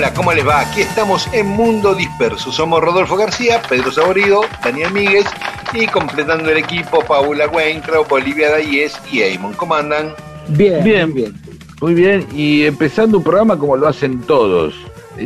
[0.00, 0.60] Hola, ¿cómo les va?
[0.60, 2.50] Aquí estamos en Mundo Disperso.
[2.50, 5.26] Somos Rodolfo García, Pedro Saborido, Daniel Míguez
[5.74, 9.52] y completando el equipo Paula Weintraub, Olivia Dayes y Eamon.
[9.52, 10.14] ¿Cómo andan?
[10.48, 11.34] Bien, bien, bien.
[11.82, 14.74] Muy bien, y empezando un programa como lo hacen todos.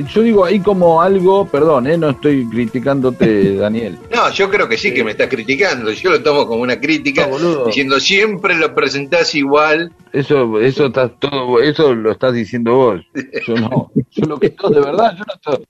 [0.03, 1.97] Yo digo ahí como algo, perdón, ¿eh?
[1.97, 3.99] no estoy criticándote, Daniel.
[4.13, 5.91] No, yo creo que sí que me estás criticando.
[5.93, 9.93] Yo lo tomo como una crítica, No, diciendo siempre lo presentás igual.
[10.13, 13.01] Eso, eso está todo, eso lo estás diciendo vos.
[13.47, 13.91] Yo no.
[14.11, 15.67] Yo lo que estoy, de verdad, yo no estoy.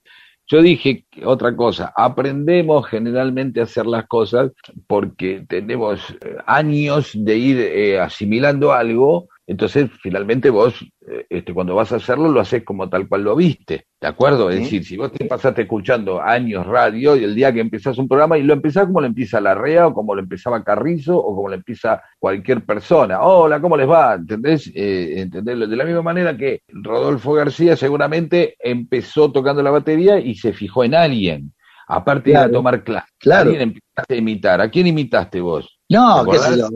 [0.47, 4.51] Yo dije otra cosa, aprendemos generalmente a hacer las cosas
[4.85, 10.73] porque tenemos eh, años de ir eh, asimilando algo, entonces finalmente vos,
[11.07, 14.49] eh, este, cuando vas a hacerlo, lo haces como tal cual lo viste, ¿de acuerdo?
[14.49, 14.63] Es Sí.
[14.63, 18.37] decir, si vos te pasaste escuchando años radio y el día que empezás un programa
[18.37, 21.55] y lo empezás como lo empieza Larrea o como lo empezaba Carrizo o como lo
[21.55, 24.15] empieza cualquier persona, hola, ¿cómo les va?
[24.15, 24.71] ¿Entendés?
[24.73, 25.59] Eh, ¿entendés?
[25.69, 30.83] De la misma manera que Rodolfo García seguramente empezó tocando la batería y se fijó
[30.83, 31.53] en alguien,
[31.87, 32.51] aparte de Claro.
[32.53, 33.11] tomar clases.
[33.19, 33.49] Claro.
[33.51, 34.61] Alguien empezaste a imitar.
[34.61, 35.74] ¿A quién imitaste vos?
[35.89, 36.67] No, ¿Te qué sé yo.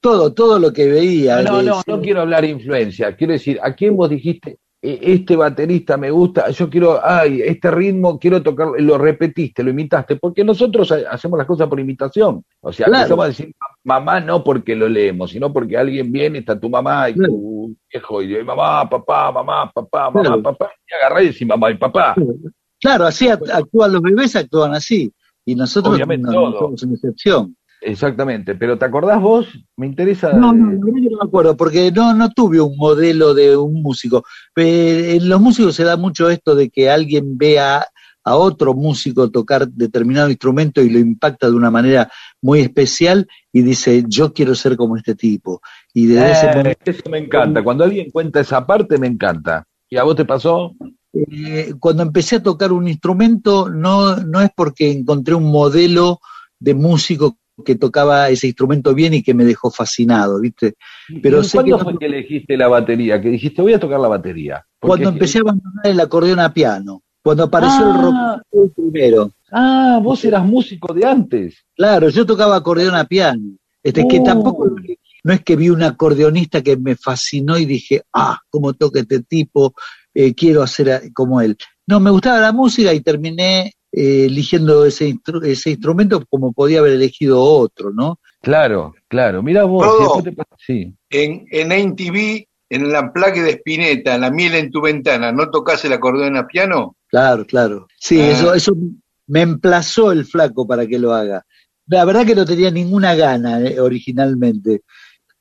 [0.00, 1.42] Todo, todo lo que veía.
[1.42, 3.14] No, no, no, quiero hablar de influencia.
[3.14, 7.70] Quiero decir, ¿a quién vos dijiste, "E- este baterista me gusta, yo quiero, ay, este
[7.70, 10.16] ritmo quiero tocar, lo repetiste, lo imitaste?
[10.16, 12.42] Porque nosotros ha- hacemos las cosas por imitación.
[12.60, 13.02] O sea, Claro.
[13.02, 13.52] empezamos a decir
[13.84, 17.32] mamá no porque lo leemos, sino porque alguien viene, está tu mamá y Claro.
[17.32, 20.42] tu viejo, y dice, mamá, papá, mamá, papá, mamá, Claro.
[20.42, 22.16] papá, y agarrá y decís mamá y papá.
[22.80, 25.10] Claro, así act- actúan los bebés, actúan así.
[25.44, 26.50] Y nosotros Obviamente no, todo.
[26.50, 27.56] no somos una excepción.
[27.80, 29.46] Exactamente, pero ¿te acordás vos?
[29.76, 30.32] Me interesa.
[30.32, 34.24] No, no, que no me acuerdo, porque no, no tuve un modelo de un músico.
[34.56, 37.86] En los músicos se da mucho esto de que alguien vea
[38.26, 42.10] a otro músico tocar determinado instrumento y lo impacta de una manera
[42.42, 45.60] muy especial y dice, yo quiero ser como este tipo.
[45.94, 47.62] Y desde ese eh, momento eso me encanta.
[47.62, 49.64] Cuando alguien cuenta esa parte, me encanta.
[49.88, 50.74] ¿Y a vos te pasó?
[51.12, 56.18] Eh, cuando empecé a tocar un instrumento, no, no es porque encontré un modelo
[56.58, 60.74] de músico que tocaba ese instrumento bien y que me dejó fascinado, ¿viste?
[61.22, 63.20] Pero ¿Y sé ¿Cuándo que no- fue que elegiste la batería?
[63.20, 64.64] Que dijiste, voy a tocar la batería.
[64.80, 67.94] Cuando empecé a abandonar el acordeón a piano, cuando apareció Ah.
[67.96, 69.30] el rock el primero.
[69.52, 71.64] Ah, vos eras músico de antes.
[71.74, 73.56] Claro, yo tocaba acordeón a piano.
[73.82, 74.24] Este, es que Oh.
[74.24, 74.70] tampoco,
[75.24, 79.20] no es que vi un acordeonista que me fascinó y dije, ah, cómo toca este
[79.22, 79.74] tipo,
[80.14, 81.56] eh, quiero hacer como él.
[81.86, 86.78] No, me gustaba la música y terminé eh, eligiendo ese, instru- ese instrumento como podía
[86.80, 88.20] haber elegido otro, ¿no?
[88.42, 89.42] Claro, claro.
[89.42, 90.22] Mira vos.
[90.22, 90.94] Te Sí.
[91.10, 95.50] En, en AMTV, en la plaque de Spinetta, en la miel en tu ventana, ¿no
[95.50, 96.94] tocas el acordeón a piano?
[97.08, 97.86] Claro, claro.
[97.98, 98.30] Sí, Ah.
[98.30, 98.72] eso, eso
[99.28, 101.44] me emplazó el flaco para que lo haga.
[101.88, 104.82] La verdad que no tenía ninguna gana eh, originalmente.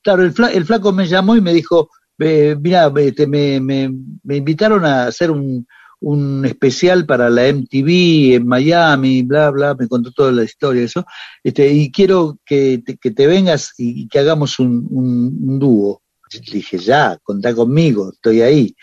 [0.02, 1.90] Claro, el, fla- el flaco me llamó y me dijo,
[2.20, 3.92] eh, mira, este, me, me,
[4.24, 5.68] me invitaron a hacer un,
[6.06, 11.04] un especial para la MTV en Miami, bla, bla, me contó toda la historia, eso,
[11.44, 15.60] este, y quiero que te, que te vengas y, y que hagamos un, un, un
[15.60, 16.04] dúo.
[16.32, 18.76] Le dije, ya, contá conmigo, estoy ahí.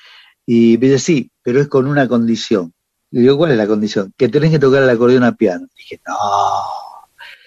[0.46, 2.72] Y me dice, sí, pero es con una condición.
[3.12, 4.12] Le digo, ¿cuál es la condición?
[4.16, 5.68] Que tenés que tocar el acordeón a piano.
[5.76, 6.16] Dije, no.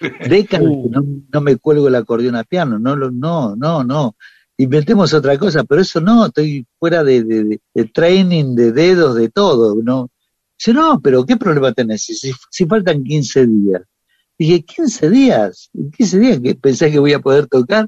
[0.28, 4.16] Décadas que no, no me cuelgo el acordeón a piano, no, no, no, no.
[4.58, 9.14] Inventemos otra cosa, pero eso no, estoy fuera de, de, de- de training, de dedos,
[9.16, 10.10] de todo, ¿no?
[10.58, 12.04] Dice, no, pero ¿qué problema tenés?
[12.50, 13.82] Si, faltan 15 días.
[14.38, 15.70] Dije, ¿15 días?
[15.74, 17.86] ¿En 15 días que pensás que voy a poder tocar?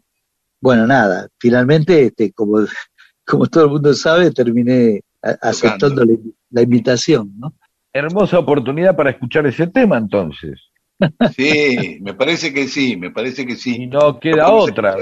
[0.61, 2.59] Bueno, nada, finalmente, este, como,
[3.27, 6.15] como todo el mundo sabe, terminé aceptando la,
[6.51, 7.55] la invitación, ¿no?
[7.93, 10.61] Hermosa oportunidad para escuchar ese tema entonces.
[11.37, 13.87] Sí, me parece que sí, me parece que Y sí.
[13.87, 14.97] no queda ¿Cómo se- otra.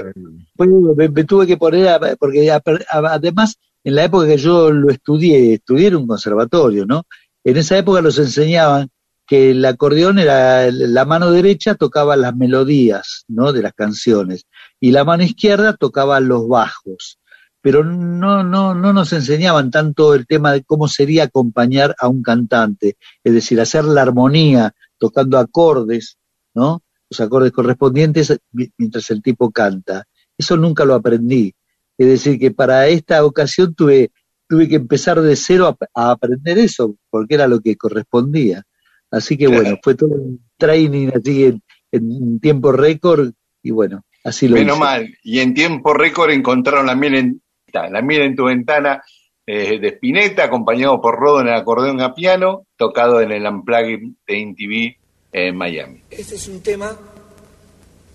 [0.55, 4.37] Pues, me, me tuve que poner, a- porque a- a- además, en la época que
[4.37, 7.03] yo lo estudié, estudié en un conservatorio, ¿no?
[7.43, 8.89] En esa época los enseñaban
[9.25, 13.51] que el acordeón era, la mano derecha tocaba las melodías, ¿no?
[13.51, 14.45] De las canciones,
[14.79, 17.19] y la mano izquierda tocaba los bajos.
[17.61, 22.21] Pero no, no, no nos enseñaban tanto el tema de cómo sería acompañar a un
[22.21, 26.17] cantante, es decir, hacer la armonía, tocando acordes,
[26.53, 26.83] ¿no?
[27.09, 28.37] Los acordes correspondientes
[28.77, 30.05] mientras el tipo canta.
[30.37, 31.53] Eso nunca lo aprendí.
[31.97, 34.11] Es decir, que para esta ocasión tuve,
[34.47, 38.63] tuve que empezar de cero a aprender eso, porque era lo que correspondía.
[39.09, 41.59] Así que bueno, fue todo un training así
[41.91, 43.31] en, tiempo récord
[43.63, 47.41] y bueno, así lo Menos mal, y en tiempo récord encontraron la miel en,
[47.73, 49.01] la miel en tu ventana
[49.49, 53.99] eh, de Spinetta, acompañado por Rodo en el acordeón a piano, tocado en el Unplugged
[54.27, 54.97] de InTV
[55.31, 56.01] en Miami.
[56.11, 56.93] Este es un tema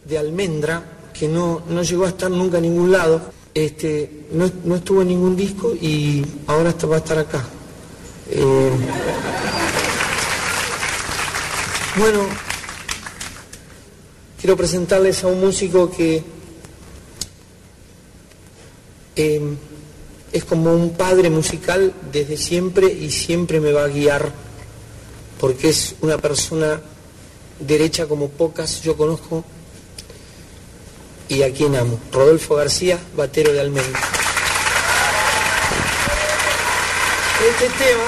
[0.05, 0.82] de Almendra
[1.19, 5.08] que no, no llegó a estar nunca en ningún lado, este, no, no estuvo en
[5.08, 7.43] ningún disco y ahora va a estar acá.
[8.31, 8.70] Eh,
[11.96, 12.20] bueno,
[14.38, 16.23] quiero presentarles a un músico que
[19.17, 19.56] em,
[20.32, 24.32] es como un padre musical desde siempre y siempre me va a guiar,
[25.38, 26.81] porque es una persona
[27.61, 29.44] derecha como pocas yo conozco
[31.29, 31.99] y a quien amo.
[32.11, 34.00] Rodolfo García, batero de Almeida.
[37.50, 38.05] Este tema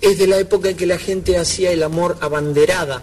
[0.00, 3.02] es de la época en que la gente hacía el amor abanderada.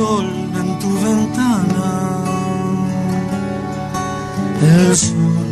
[0.00, 0.28] sol
[0.60, 1.90] en tu ventana.
[4.74, 5.46] El sol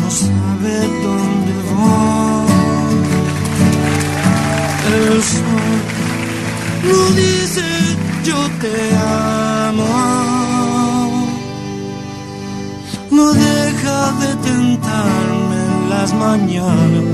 [0.00, 0.74] no sabe
[1.04, 2.46] dónde va.
[4.96, 5.76] El sol
[6.88, 7.66] no dice
[8.28, 8.76] yo te
[9.66, 9.94] amo.
[13.16, 17.08] No deja de tentarme en las mañanas.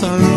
[0.00, 0.31] Tan,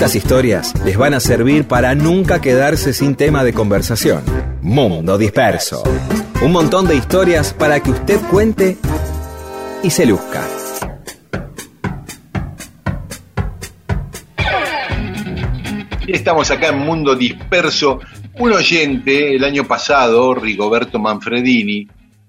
[0.00, 4.22] Estas historias les van a servir para nunca quedarse sin tema de conversación.
[4.62, 5.82] Mundo Disperso.
[6.40, 8.78] Un montón de historias para que usted cuente
[9.82, 10.42] y se luzca.
[16.08, 18.00] Estamos acá en Mundo Disperso.
[18.38, 21.86] Un oyente el año pasado, Rigoberto Manfredini,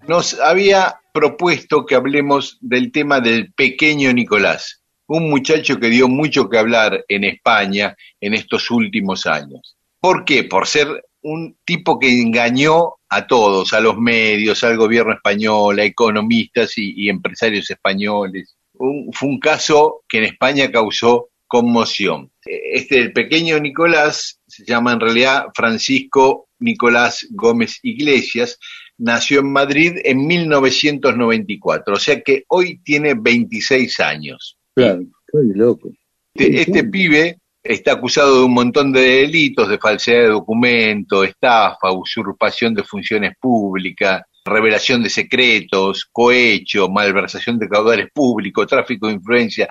[0.10, 4.81] nos había propuesto que hablemos del tema del pequeño Nicolás
[5.18, 9.76] un muchacho que dio mucho que hablar en España en estos últimos años.
[10.00, 10.46] ¿Por qué?
[10.46, 10.88] Por ser
[11.24, 17.10] un tipo que engañó a todos, a los medios, al gobierno español, a economistas y,
[17.10, 18.56] empresarios españoles.
[18.74, 22.32] fue un caso que en España causó conmoción.
[22.46, 28.58] Este, el pequeño Nicolás, se llama en realidad Francisco Nicolás Gómez Iglesias,
[28.98, 34.58] nació en Madrid en 1994, o sea que hoy tiene 26 años.
[34.76, 35.90] Claro, estoy loco.
[36.34, 41.92] Este, este, pibe está acusado de un montón de delitos, de falsedad de documento, estafa,
[41.92, 49.70] usurpación de funciones públicas, revelación de secretos, cohecho, malversación de caudales públicos, tráfico de influencia.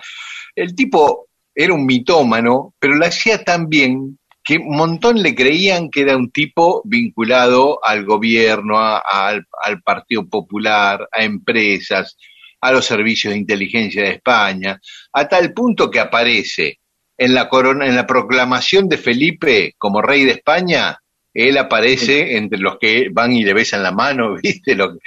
[0.55, 5.91] El tipo era un mitómano, pero lo hacía tan bien que un montón le creían
[5.91, 9.45] que era un tipo vinculado al gobierno, al,
[9.85, 12.17] Partido Popular, a empresas,
[12.61, 14.81] a los servicios de inteligencia de España,
[15.13, 16.79] a tal punto que aparece
[17.17, 20.99] en la, corona, en la proclamación de Felipe como rey de España,
[21.33, 24.75] él aparece entre los que van y le besan la mano, ¿viste?
[24.75, 24.99] Lo,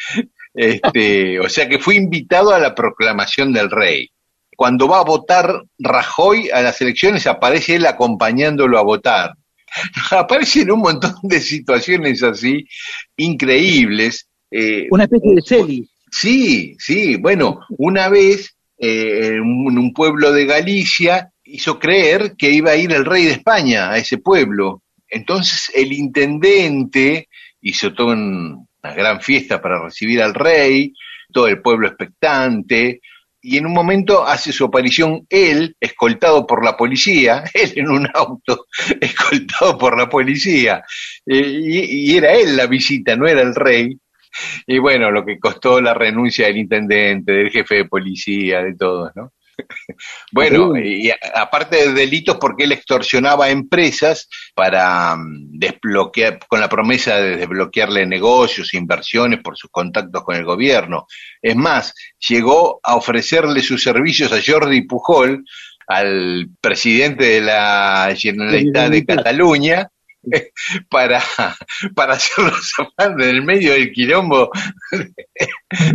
[0.54, 4.10] este, o sea que fue invitado a la proclamación del rey
[4.56, 9.34] cuando va a votar Rajoy a las elecciones, aparece él acompañándolo a votar.
[10.12, 12.66] Aparecen un montón de situaciones así
[13.18, 14.28] increíbles.
[14.52, 15.90] Eh, una especie de Celi.
[16.14, 17.16] Sí, sí.
[17.18, 22.92] Bueno, una vez eh, en un pueblo de Galicia hizo creer que iba a ir
[22.92, 24.84] el rey de España a ese pueblo.
[25.10, 27.30] Entonces el intendente
[27.62, 30.94] hizo toda una gran fiesta para recibir al rey,
[31.32, 33.02] todo el pueblo expectante,
[33.46, 38.08] y en un momento hace su aparición él, escoltado por la policía, él en un
[38.14, 38.68] auto,
[39.02, 40.84] escoltado por la policía,
[41.26, 43.98] eh, y, era él la visita, no era el rey.
[44.68, 49.12] Y bueno, lo que costó la renuncia del intendente, del jefe de policía, de todos,
[49.16, 49.32] ¿no?
[50.32, 56.70] bueno, y aparte de delitos porque él extorsionaba a empresas para mm, desbloquear, con la
[56.70, 61.08] promesa de desbloquearle negocios, inversiones por sus contactos con el gobierno.
[61.42, 61.94] Es más,
[62.28, 65.46] llegó a ofrecerle sus servicios a Jordi Pujol,
[65.86, 69.90] al presidente de la Generalitat de Cataluña,
[70.90, 71.22] para,
[71.96, 74.50] para hacerlo zafar del medio del quilombo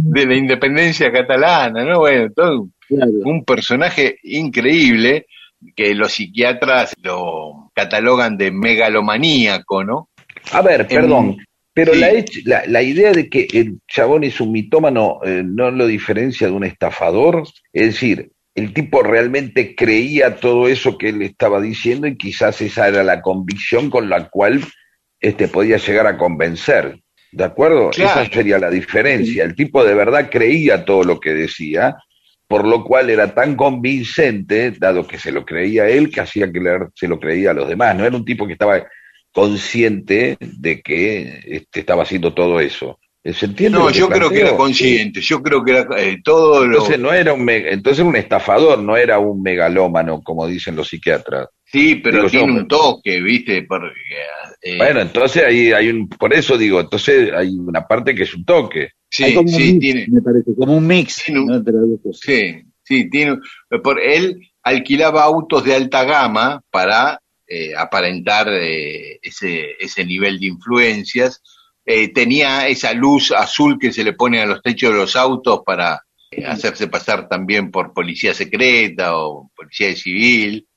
[0.00, 2.00] de la independencia catalana, ¿no?
[2.00, 5.26] Bueno, todo un personaje increíble
[5.74, 10.08] que los psiquiatras lo catalogan de megalomaníaco, ¿no?
[10.52, 11.36] A ver, perdón,
[11.74, 16.46] pero la, la, idea de que el chabón es un mitómano eh, no lo diferencia
[16.46, 22.06] de un estafador, es decir, el tipo realmente creía todo eso que él estaba diciendo
[22.06, 24.62] y quizás esa era la convicción con la cual
[25.20, 27.00] este podía llegar a convencer.
[27.30, 27.90] ¿De acuerdo?
[27.90, 29.44] Esa sería la diferencia.
[29.44, 31.96] El tipo de verdad creía todo lo que decía
[32.48, 36.60] por lo cual era tan convincente, dado que se lo creía él, que hacía que
[36.94, 37.94] se lo creía a los demás.
[37.94, 38.86] No era un tipo que estaba
[39.30, 42.98] consciente de que este, estaba haciendo todo eso.
[43.24, 46.98] ¿Se entiende no, yo creo que era consciente, yo creo que era eh, todo entonces,
[46.98, 51.48] No era un entonces un estafador, no era un megalómano, como dicen los psiquiatras.
[51.64, 53.66] Sí, pero tiene un toque, ¿viste?
[54.62, 58.34] Eh, bueno, entonces ahí hay un, por eso digo, entonces hay una parte que es
[58.34, 58.90] un toque.
[59.10, 60.06] Sí, sí, tiene.
[60.08, 61.24] Me parece, como un mix.
[62.12, 63.38] Sí, sí, tiene.
[63.82, 70.46] Por, él alquilaba autos de alta gama para eh, aparentar eh, ese, ese nivel de
[70.46, 71.42] influencias.
[71.90, 75.62] Eh, tenía esa luz azul que se le pone a los techos de los autos
[75.64, 76.04] para
[76.46, 80.68] hacerse pasar también por policía secreta o policía civil.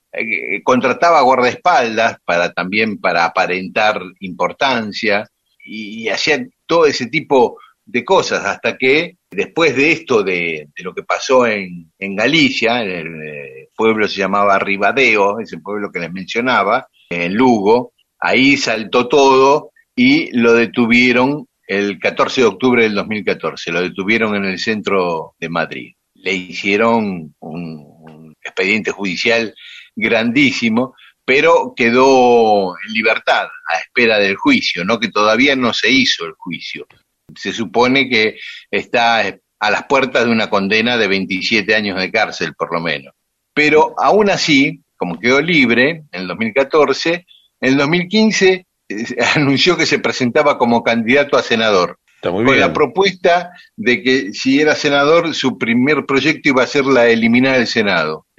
[0.64, 5.28] contrataba guardaespaldas para también para aparentar importancia
[5.66, 10.94] y, y hacía todo ese tipo de cosas, hasta que después de esto, de, lo
[10.94, 16.12] que pasó en, en Galicia, el, eh, pueblo se llamaba Ribadeo, ese pueblo que les
[16.14, 23.72] mencionaba, en Lugo, ahí saltó todo y lo detuvieron el 14 de octubre del 2014,
[23.72, 25.94] lo detuvieron en el centro de Madrid.
[26.16, 29.54] Le hicieron un expediente judicial
[29.96, 36.26] grandísimo, pero quedó en libertad a espera del juicio, no que todavía no se hizo
[36.26, 36.88] el juicio
[37.36, 38.38] se supone que
[38.70, 43.14] está a las puertas de una condena de 27 años de cárcel, por lo menos.
[43.54, 48.66] Pero aún así, como quedó libre en el 2014, en el 2015 eh,
[49.36, 52.00] anunció que se presentaba como candidato a senador.
[52.22, 57.08] con la propuesta de que si era senador, su primer proyecto iba a ser la
[57.08, 58.26] eliminar el Senado.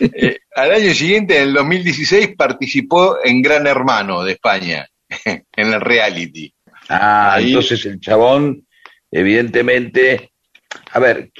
[0.00, 4.88] Eh, al año siguiente, en el 2016, participó en Gran Hermano de España,
[5.24, 6.52] en el reality.
[6.88, 8.66] Ah, entonces el chabón,
[9.10, 10.30] evidentemente,
[10.92, 11.30] a ver,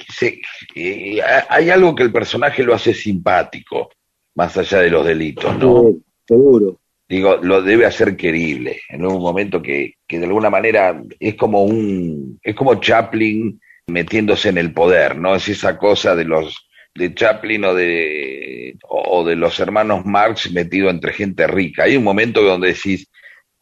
[0.75, 3.89] eh, hay algo que el personaje lo hace simpático,
[4.35, 5.95] más allá de los delitos, ¿no?
[6.27, 6.80] seguro.
[7.11, 11.61] Digo, lo debe hacer querible, en un momento que, que de alguna manera es como
[11.61, 15.35] un, es como Chaplin metiéndose en el poder, ¿no?
[15.35, 20.89] Es esa cosa de los de Chaplin o de, o de los hermanos Marx metido
[20.89, 21.83] entre gente rica.
[21.83, 23.11] Hay un momento donde decís,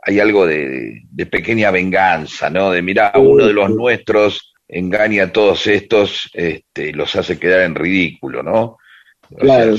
[0.03, 1.01] hay algo de,
[1.31, 2.69] pequeña venganza, ¿no?
[2.69, 7.73] De mira, uno de los nuestros engaña a todos estos, este, los hace quedar en
[7.73, 8.77] ridículo, ¿no?
[9.39, 9.75] Claro.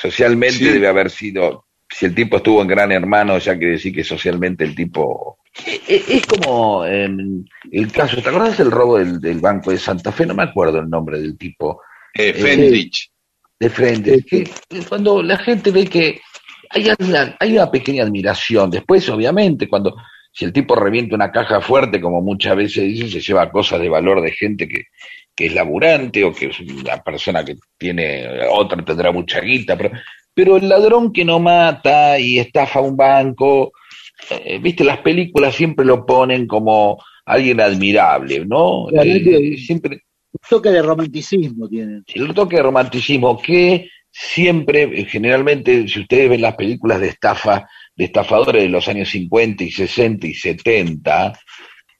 [0.00, 4.04] socialmente debe haber sido, si el tipo estuvo en Gran Hermano, ya que decir que
[4.04, 5.38] socialmente el tipo
[5.86, 10.26] Es como em, el caso, ¿te acuerdas del robo del, Banco de Santa Fe?
[10.26, 11.82] No me acuerdo el nombre del tipo.
[12.14, 13.10] Eh, eh Fendrich.
[13.58, 14.24] De frente.
[14.24, 14.50] Que,
[14.88, 16.20] cuando la gente ve que
[16.70, 18.70] hay una, hay una pequeña admiración.
[18.70, 19.94] Después, obviamente, cuando
[20.32, 23.88] si el tipo revienta una caja fuerte, como muchas veces dicen, se lleva cosas de
[23.88, 24.86] valor de gente que,
[25.34, 29.90] que es laburante o que es una persona que tiene, otra tendrá mucha guita, pero,
[30.34, 33.72] pero el ladrón que no mata y estafa un banco,
[34.30, 38.88] eh, viste, las películas siempre lo ponen como alguien admirable, ¿no?
[38.90, 40.02] Eh, siempre...
[40.32, 42.04] Un toque de romanticismo tienen.
[42.14, 48.04] El toque de romanticismo que siempre, generalmente, si ustedes ven las películas de estafa, de
[48.04, 51.32] estafadores de los años 50 y 60 y 70,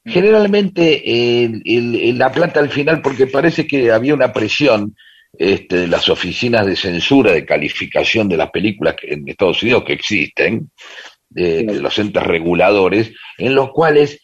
[0.05, 0.11] mm.
[0.11, 4.95] generalmente el, la plata al final, porque parece que había una presión
[5.39, 10.71] este, las oficinas de censura, de calificación de las películas en Estados Unidos que existen,
[11.31, 14.21] de, los entes reguladores, en los cuales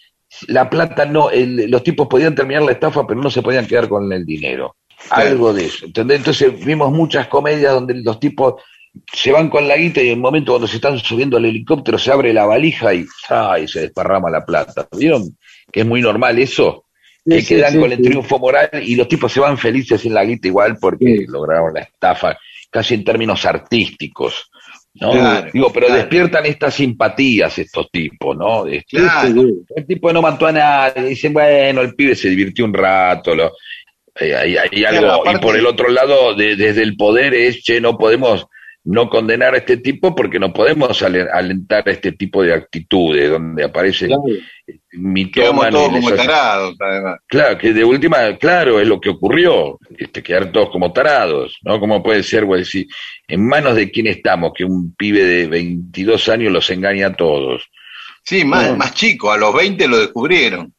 [0.47, 4.13] la plata no, los tipos podían terminar la estafa, pero no se podían quedar con
[4.13, 4.77] el dinero.
[5.11, 5.87] Algo de eso.
[5.87, 6.19] ¿entendés?
[6.19, 8.63] Entonces vimos muchas comedias donde los tipos
[9.13, 11.99] se van con la guita y en el momento cuando se están subiendo al helicóptero
[11.99, 13.69] se abre la valija y, ¡ay!
[13.69, 14.89] se desparrama la plata.
[14.97, 15.37] ¿Vieron?
[15.73, 16.85] Que es muy normal eso.
[17.29, 20.49] Que quedan con el triunfo moral y los tipos se van felices en la guita
[20.49, 22.39] igual porque lograron la estafa,
[22.71, 24.51] casi en términos artísticos.
[24.95, 25.43] ¿no?
[25.53, 28.67] Digo, pero despiertan estas simpatías estos tipos, ¿no?
[28.67, 28.99] Este,
[29.77, 33.53] el tipo no mató a nadie, dicen, bueno, el pibe se divirtió un rato, lo,
[34.19, 38.47] eh, hay, algo, y por el otro lado, desde el poder es, che, no podemos
[38.89, 43.63] no condenar a este tipo porque no podemos alentar a este tipo de actitudes donde
[43.63, 44.23] aparece claro.
[45.71, 47.21] todos como tarados, además.
[47.27, 51.79] Claro, que de última, claro, es lo que ocurrió, este, quedar todos como tarados, ¿no?
[51.79, 52.87] ¿Cómo puede ser, güey, decir,
[53.27, 57.69] en manos de quién estamos, que un pibe de 22 años los engaña a todos?
[58.25, 60.73] Sí, más, más chico, a los 20 lo descubrieron.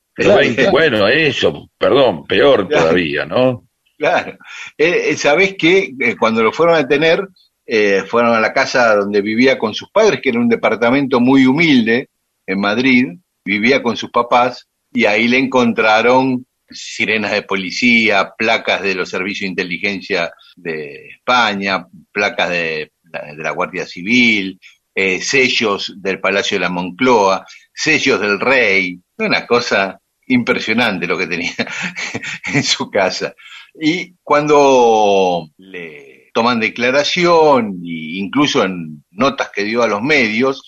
[0.72, 3.66] bueno, eso, perdón, peor todavía, ¿no?
[4.00, 4.36] Claro.
[4.80, 7.28] Eh, eh ¿Sabés que eh, cuando lo fueron a detener,
[7.72, 11.46] eh, fueron a la casa donde vivía con sus padres, que era un departamento muy
[11.46, 12.10] humilde
[12.48, 13.06] en Madrid,
[13.46, 19.42] vivía con sus papás, y ahí le encontraron sirenas de policía, placas de los servicios
[19.42, 22.92] de inteligencia de España, placas de,
[23.38, 24.60] la Guardia Civil,
[24.96, 31.28] eh, sellos del Palacio de la Moncloa, sellos del rey, una cosa impresionante lo que
[31.28, 31.54] tenía
[32.52, 33.36] en su casa.
[33.80, 40.64] Y cuando le toman declaración e incluso en notas que dio a los medios,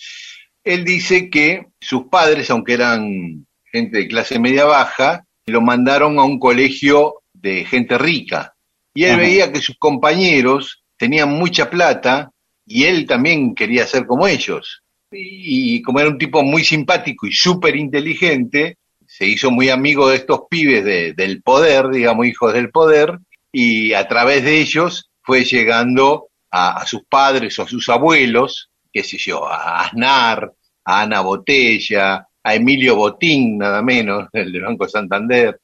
[0.64, 6.24] él dice que sus padres, aunque eran gente de clase media baja, lo mandaron a
[6.24, 8.54] un colegio de gente rica.
[8.94, 12.32] Y él veía que sus compañeros tenían mucha plata
[12.66, 14.84] y él también quería ser como ellos.
[15.12, 20.18] Y, como era un tipo muy simpático y súper inteligente, se hizo muy amigo de
[20.18, 23.20] estos pibes del poder, digamos, hijos del poder,
[23.52, 29.04] y a través de ellos fue llegando a, sus padres o a sus abuelos, qué
[29.04, 30.52] sé yo, a Aznar,
[30.86, 35.62] a Ana Botella, a Emilio Botín, nada menos, el del Banco Santander.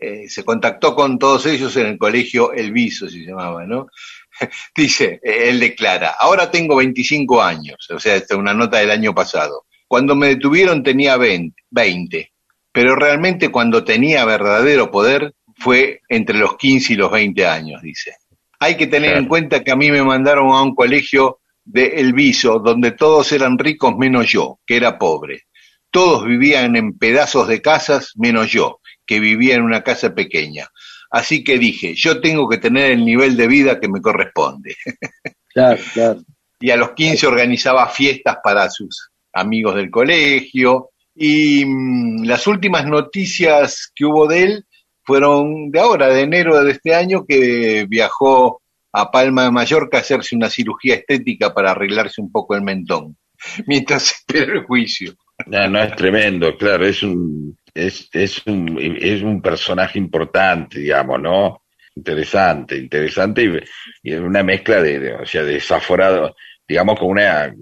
[0.00, 3.88] Eh, se contactó con todos ellos en el colegio El Viso, se llamaba, ¿no?
[4.74, 9.14] Dice, él declara, ahora tengo 25 años, o sea, esta es una nota del año
[9.14, 9.66] pasado.
[9.86, 12.32] Cuando me detuvieron tenía 20, 20,
[12.72, 18.14] pero realmente cuando tenía verdadero poder fue entre los 15 y los 20 años, dice.
[18.60, 22.12] Hay que tener en cuenta que a mí me mandaron a un colegio de El
[22.12, 25.44] Viso, donde todos eran ricos menos yo, que era pobre.
[25.90, 30.68] Todos vivían en pedazos de casas menos yo, que vivía en una casa pequeña.
[31.10, 34.76] Así que dije, yo tengo que tener el nivel de vida que me corresponde.
[35.52, 36.20] Claro, claro.
[36.60, 40.90] Y a los 15 organizaba fiestas para sus amigos del colegio.
[41.12, 44.66] Y mm, las últimas noticias que hubo de él
[45.10, 50.02] fueron de ahora, de enero de este año, que viajó a Palma de Mallorca a
[50.02, 53.16] hacerse una cirugía estética para arreglarse un poco el mentón,
[53.66, 55.14] mientras espera el juicio.
[55.46, 61.20] No, no es tremendo, claro, es un, es, es un, es un personaje importante, digamos,
[61.20, 61.64] ¿no?
[61.96, 66.36] Interesante, interesante y, y una mezcla de, o sea, desaforado,
[66.68, 67.52] digamos, con una,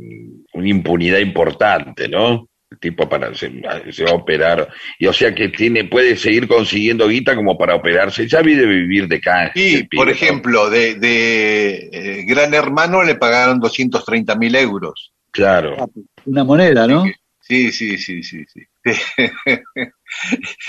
[0.52, 2.50] una impunidad importante, ¿no?
[2.70, 4.68] El tipo para se, va a operar.
[4.98, 8.26] Y o sea que tiene puede seguir consiguiendo guita como para operarse.
[8.28, 13.61] Ya vive vivir de canje sí por ejemplo de, de eh, Gran Hermano le pagaron
[13.61, 15.12] 230 mil euros.
[15.31, 15.76] Claro.
[15.78, 15.87] Ah,
[16.24, 17.04] una moneda no
[17.48, 18.62] sí sí sí sí sí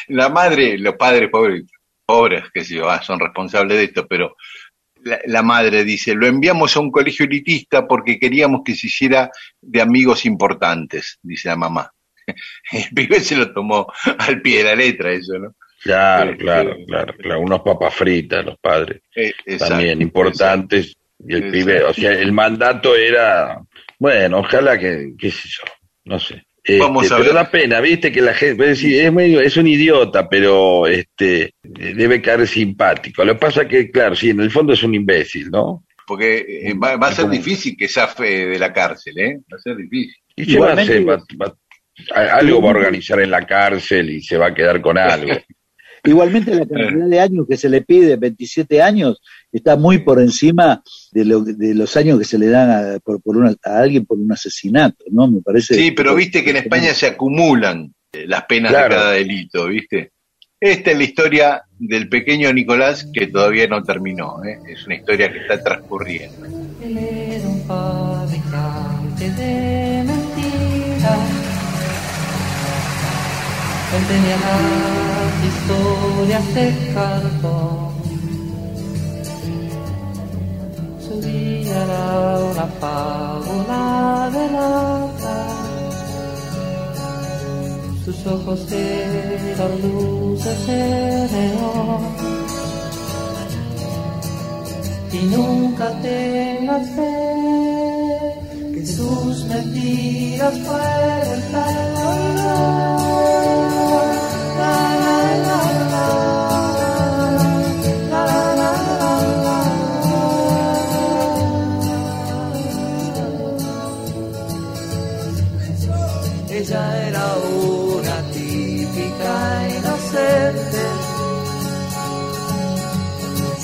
[0.07, 1.65] la madre los padres pobres
[2.05, 4.35] pobres que sé yo, ah, son responsables de esto pero
[5.03, 9.31] la, la, madre dice, lo enviamos a un colegio elitista porque queríamos que se hiciera
[9.61, 11.91] de amigos importantes, dice la mamá.
[12.71, 15.55] el pibe se lo tomó al pie de la letra eso, ¿no?
[15.81, 17.41] Claro, claro, claro, claro.
[17.41, 19.01] Unos papas fritas, los padres.
[19.15, 20.97] Eh, exacto, también importantes.
[21.19, 21.51] Y el Exacto.
[21.51, 23.61] pibe, o sea, el mandato era,
[23.97, 25.63] bueno, ojalá que, qué sé yo,
[26.05, 26.45] no sé.
[26.69, 27.33] Este, Vamos a pero ver.
[27.33, 32.47] da pena, viste que la gente, es medio, es un idiota, pero este debe caer
[32.47, 33.23] simpático.
[33.25, 35.83] Lo que pasa que, claro, sí, en el fondo es un imbécil, ¿no?
[36.05, 39.37] Porque eh, va, va a ser difícil que zafe de la cárcel, ¿eh?
[39.51, 40.15] Va a ser difícil.
[40.35, 41.55] Y se va a hacer, va- va-
[42.15, 45.33] algo va a organizar en la cárcel y se va a quedar con algo.
[46.03, 50.81] Igualmente la cantidad de años que se le pide, 27 años, está muy por encima
[51.11, 54.05] de, lo- de los años que se le dan a, por, por una- a alguien
[54.05, 55.27] por un asesinato, ¿no?
[55.29, 55.75] Me parece.
[55.75, 58.89] Sí, pero viste que en España se acumulan eh, las penas Claro.
[58.95, 60.11] de cada delito, ¿viste?
[60.61, 64.59] Esta es la historia del pequeño Nicolás que todavía no terminó, ¿eh?
[64.67, 66.45] Es una historia que está transcurriendo.
[66.83, 71.19] Él era un fabricante de mentiras.
[73.95, 74.37] Él tenía
[75.47, 77.89] historias de cartón.
[81.05, 85.37] Su vida era una fábula de lata.
[88.05, 92.39] Sus ojos eran luces de neón
[95.11, 97.39] y nunca tengas fe
[98.73, 103.08] que sus mentiras fueron la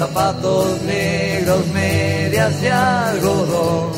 [0.07, 3.91] zapatos negros, medias de algodón,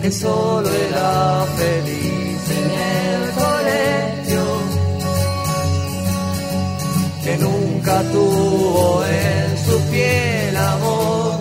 [0.00, 4.44] que solo era feliz en el colegio,
[7.24, 11.40] que nunca tuvo en su piel amor.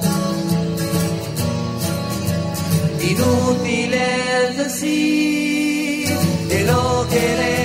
[3.12, 6.18] Inútil es decir
[6.50, 7.63] que lo que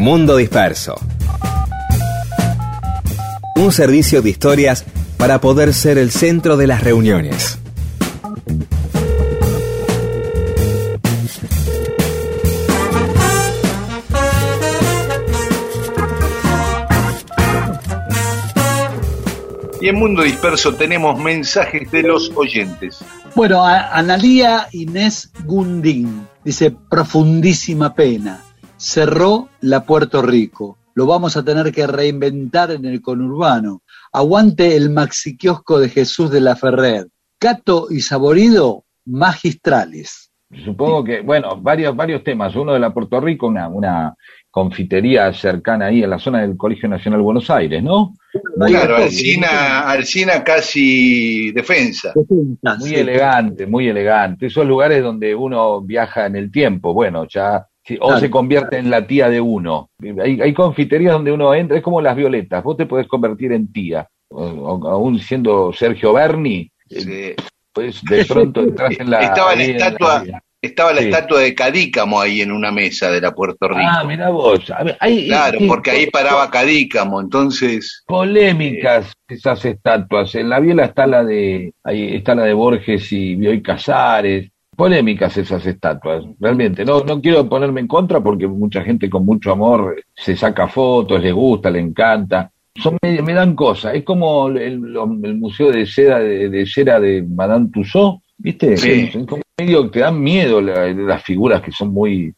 [0.00, 0.94] Mundo Disperso.
[3.56, 4.84] Un servicio de historias
[5.16, 7.58] para poder ser el centro de las reuniones.
[19.80, 22.98] Y en Mundo Disperso tenemos mensajes de los oyentes.
[23.34, 28.42] Bueno, Analía Inés Gundín dice, profundísima pena,
[28.78, 34.90] cerró la Puerto Rico, lo vamos a tener que reinventar en el conurbano, aguante el
[34.90, 40.30] maxi kiosco de Jesús de la Ferrer, Cato y Saborido, magistrales.
[40.64, 42.56] Supongo que, bueno, varios, varios temas.
[42.56, 44.14] Uno de la Puerto Rico, una, una
[44.50, 48.14] confitería cercana ahí en la zona del Colegio Nacional Buenos Aires, ¿no?
[48.56, 48.96] Muy claro.
[48.96, 52.12] Alcina, Alcina casi defensa.
[52.14, 52.94] Defensa, Muy sí.
[52.96, 54.46] elegante, muy elegante.
[54.46, 58.20] Esos lugares donde uno viaja en el tiempo, bueno, ya, sí, o Claro.
[58.20, 59.88] se convierte en la tía de uno.
[60.22, 63.72] Hay, hay confiterías donde uno entra, es como las violetas, vos te podés convertir en
[63.72, 67.44] tía, o, o- aún siendo Sergio Berni, eh, Sí.
[67.72, 69.20] pues de pronto entras en la...
[69.22, 71.04] Estaba la estatua- Estaba la Sí.
[71.06, 73.80] estatua de Cadícamo ahí en una mesa de la Puerto Rico.
[73.80, 74.68] Ah, mira vos.
[74.72, 80.34] A ver, hay, claro, porque ahí paraba Cadícamo, entonces polémicas esas estatuas.
[80.34, 84.50] En la Biela está la de ahí está la de Borges y Bioy Casares.
[84.78, 86.84] Polémicas esas estatuas, realmente.
[86.84, 91.20] No, no quiero ponerme en contra porque mucha gente con mucho amor se saca fotos,
[91.20, 92.48] les gusta, le encanta.
[92.76, 93.96] Son me, me dan cosas.
[93.96, 94.78] Es como el,
[95.36, 98.76] museo de seda de, de cera de Madame Tussauds, ¿viste?
[98.76, 99.10] Sí.
[99.12, 102.32] Es como medio que te dan miedo la- las figuras que son muy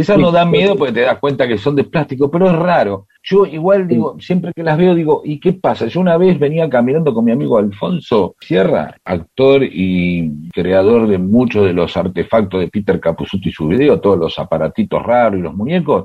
[0.00, 3.06] esas no dan miedo porque te das cuenta que son de plástico, pero es raro.
[3.22, 5.86] Yo igual digo, siempre que las veo digo, ¿y qué pasa?
[5.86, 11.64] Yo una vez venía caminando con mi amigo Alfonso Sierra, actor y creador de muchos
[11.64, 15.54] de los artefactos de Peter Capusotto y su video, todos los aparatitos raros y los
[15.54, 16.04] muñecos,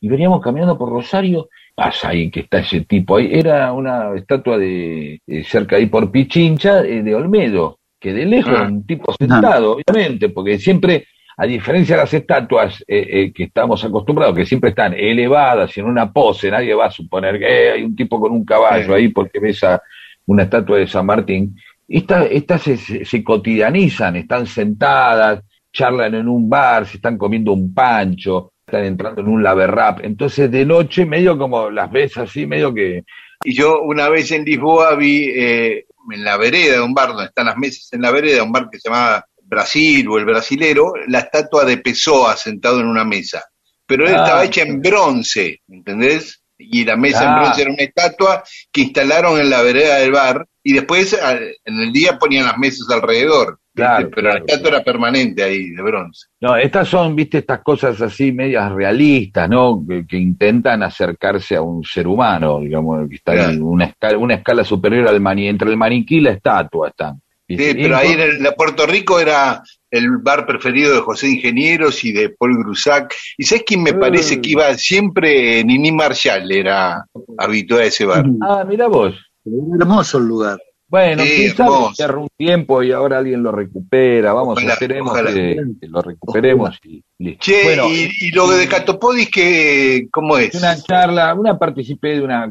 [0.00, 4.58] y veníamos caminando por Rosario, pasa ahí que está ese tipo ahí, era una estatua
[4.58, 8.66] de, de cerca ahí por Pichincha, eh, de Olmedo, que de lejos Ah.
[8.68, 11.06] un tipo sentado, obviamente, porque siempre
[11.40, 15.80] a diferencia de las estatuas eh, eh, que estamos acostumbrados, que siempre están elevadas y
[15.80, 18.92] en una pose, nadie va a suponer que eh, hay un tipo con un caballo
[18.94, 19.80] ahí porque ves a
[20.26, 21.54] una estatua de San Martín.
[21.86, 28.52] Estas, se- se cotidianizan, están sentadas, charlan en un bar, se están comiendo un pancho,
[28.66, 30.00] están entrando en un laberrap.
[30.04, 33.04] Entonces de noche medio como las ves así, medio que...
[33.44, 37.26] Y yo una vez en Lisboa vi eh, en la vereda de un bar, donde
[37.26, 40.92] están las mesas en la vereda, un bar que se llamaba Brasil o el Brasilero,
[41.08, 43.44] la estatua de Pessoa sentado en una mesa.
[43.86, 44.22] Pero él Ah.
[44.24, 46.42] estaba hecha en bronce, ¿entendés?
[46.58, 47.40] Y la mesa en Ah.
[47.40, 51.80] bronce era una estatua que instalaron en la vereda del bar y después al- en
[51.80, 53.58] el día ponían las mesas alrededor.
[53.74, 56.26] Pero la claro, estatua era permanente ahí, de bronce.
[56.40, 59.84] No, estas son, viste, estas cosas así medias realistas, ¿no?
[59.88, 64.34] Que, que intentan acercarse a un ser humano, digamos, que está en una escala, una
[64.34, 67.22] escala superior al mani, entre el maniquí y la estatua están.
[67.56, 72.12] Pero ahí en el- la Puerto Rico era el bar preferido de José Ingenieros y
[72.12, 73.14] de Paul Grusac.
[73.38, 75.64] ¿Y sabes quién me parece que iba siempre?
[75.64, 77.04] Nini Marshall era
[77.38, 78.24] habitual de ese bar.
[78.42, 79.14] Ah, mira vos.
[79.46, 80.58] Era hermoso el lugar.
[80.90, 81.50] Bueno, Sí,
[81.94, 84.32] cierra un tiempo y ahora alguien lo recupera.
[84.32, 85.32] Vamos, Ojalá, esperemos ojalá.
[85.34, 87.40] que, que lo recuperemos y listo.
[87.44, 90.54] Che, Bueno, y, y lo de Catopodis, que, ¿cómo es?
[90.54, 92.50] una charla, una participé de una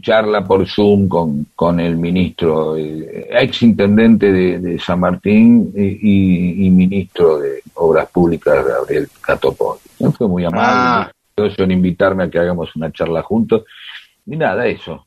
[0.00, 5.82] charla por Zoom con, con el ministro, eh, ex intendente de, de San Martín y,
[5.84, 9.80] y- y ministro de Obras Públicas, Gabriel Catopoli.
[10.00, 11.12] Él Fue muy amable, Ah.
[11.36, 13.64] en invitarme a que hagamos una charla juntos.
[14.24, 15.04] Y nada, eso.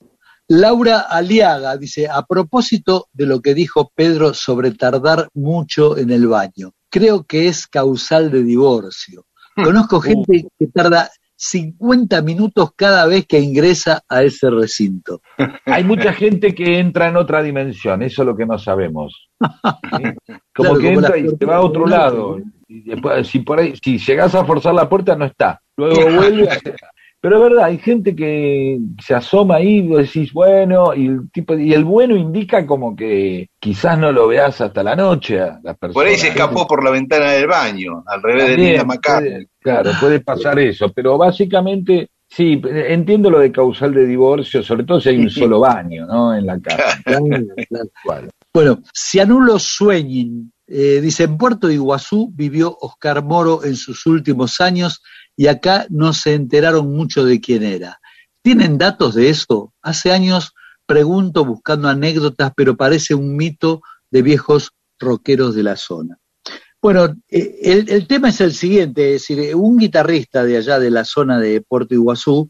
[0.47, 6.27] Laura Aliaga dice, a propósito de lo que dijo Pedro sobre tardar mucho en el
[6.27, 9.25] baño, creo que es causal de divorcio.
[9.55, 11.09] Conozco gente que tarda
[11.41, 15.21] 50 minutos cada vez que ingresa a ese recinto.
[15.65, 19.29] Hay mucha gente que entra en otra dimensión, eso es lo que no sabemos.
[19.39, 20.03] ¿Sí?
[20.53, 22.37] Como Claro, que como entra y se va a otro lado.
[22.67, 25.61] Y después, si por ahí, si llegás a forzar la puerta, no está.
[25.77, 26.59] Luego vuelve a
[27.21, 31.29] Pero es verdad, hay gente que se asoma ahí y vos decís, bueno, y el
[31.31, 35.59] tipo, y el bueno indica como que quizás no lo veas hasta la noche a
[35.61, 35.93] la persona.
[35.93, 39.91] Por ahí se escapó por la ventana del baño, al revés de Linda puede- claro,
[39.99, 45.09] puede pasar eso, pero básicamente, sí, entiendo lo de causal de divorcio, sobre todo si
[45.09, 46.33] hay un solo baño, ¿no?
[46.33, 47.01] En la casa.
[48.53, 55.01] Bueno, Cianulo Sueñin eh, dice, en Puerto Iguazú vivió Oscar Moro en sus últimos años
[55.39, 58.01] y acá no se enteraron mucho de quién era.
[58.41, 59.73] ¿Tienen datos de eso?
[59.81, 60.51] Hace años
[60.85, 66.17] pregunto buscando anécdotas, pero parece un mito de viejos rockeros de la zona.
[66.81, 70.91] Bueno, eh, el, el tema es el siguiente, es decir, un guitarrista de allá de
[70.91, 72.49] la zona de Puerto Iguazú,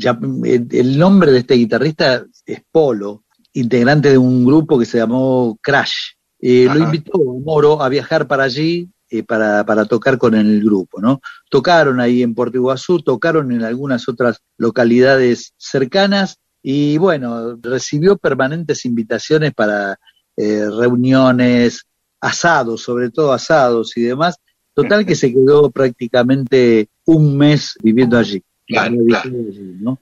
[0.00, 5.58] ya, el nombre de este guitarrista es Polo, integrante de un grupo que se llamó
[5.60, 6.14] Crash.
[6.38, 11.00] Eh, lo invitó Moro a viajar para allí eh, para, para tocar con el grupo,
[11.00, 11.20] ¿no?
[11.50, 18.84] Tocaron ahí en Puerto Iguazú, tocaron en algunas otras localidades cercanas y bueno, recibió permanentes
[18.84, 19.98] invitaciones para
[20.36, 21.86] eh, reuniones,
[22.20, 24.36] asados, sobre todo asados y demás.
[24.74, 28.42] Total que se quedó prácticamente un mes viviendo allí.
[28.66, 29.30] Claro, Viviendo claro.
[29.48, 29.98] allí, ¿no?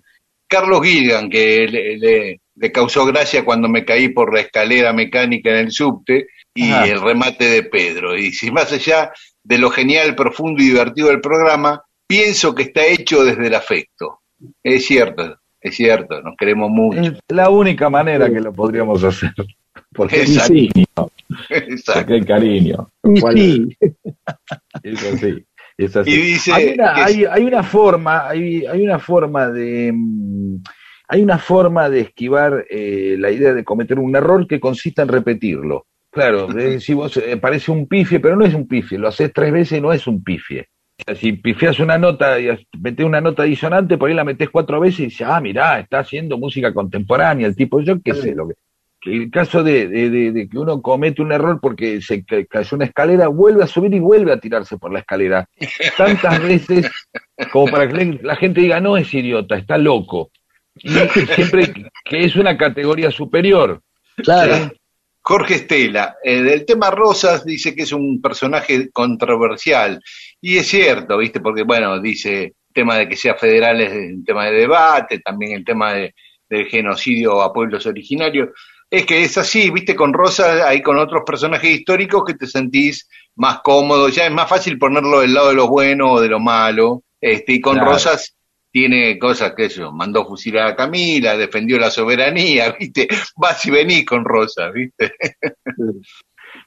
[0.46, 5.50] Carlos Gilgan, que le, le- le causó gracia cuando me caí por la escalera mecánica
[5.50, 6.26] en el subte
[6.58, 6.86] y Ajá.
[6.86, 8.16] el remate de Pedro.
[8.16, 9.12] Y si más allá
[9.44, 14.20] de lo genial, profundo y divertido del programa, pienso que está hecho desde el afecto.
[14.62, 17.00] Es cierto, es cierto, nos queremos mucho.
[17.00, 19.32] Es la única manera que lo podríamos hacer.
[19.94, 21.10] Porque hay Exacto.
[21.94, 22.90] porque hay cariño.
[23.04, 23.76] Y ¿Cuál sí,
[24.82, 25.44] Es así.
[25.76, 26.10] Es así.
[26.10, 30.56] Y dice hay, una, que- hay, hay una forma, hay, hay una forma de mm,
[31.08, 35.08] hay una forma de esquivar eh, la idea de cometer un error que consiste en
[35.08, 35.86] repetirlo.
[36.18, 39.32] Claro, de- si vos eh, parece un pifie, pero no es un pifie, lo haces
[39.32, 40.66] tres veces y no es un pifie.
[41.00, 42.48] O sea, si pifias una nota y
[42.80, 46.00] metes una nota disonante, por ahí la metes cuatro veces y dices, ah, mirá, está
[46.00, 48.54] haciendo música contemporánea, el tipo, yo qué sé, lo que,
[49.00, 52.44] que el caso de, de- de- de que uno comete un error porque se ca-
[52.46, 55.46] cayó una escalera, vuelve a subir y vuelve a tirarse por la escalera.
[55.96, 56.90] Tantas veces
[57.52, 60.32] como para que la gente diga, no es idiota, está loco.
[60.74, 60.88] Y
[61.34, 61.72] siempre
[62.04, 63.80] que es una categoría superior.
[64.16, 64.72] claro.
[65.28, 70.00] Jorge Estela, eh, del tema Rosas dice que es un personaje controversial.
[70.40, 71.40] Y es cierto, ¿viste?
[71.40, 75.64] Porque, bueno, dice tema de que sea federal es un tema de debate, también el
[75.66, 76.14] tema de-
[76.48, 78.48] del genocidio a pueblos originarios.
[78.90, 79.94] Es que es así, ¿viste?
[79.94, 84.08] Con Rosas hay con otros personajes históricos que te sentís más cómodo.
[84.08, 87.02] Ya es más fácil ponerlo del lado de lo bueno o de lo malo.
[87.20, 87.90] Este, y con Claro.
[87.90, 88.34] Rosas
[88.70, 93.08] tiene cosas que eso, mandó fusilar a Camila, defendió la soberanía, ¿viste?
[93.36, 95.12] Vas y venís con Rosas, ¿viste?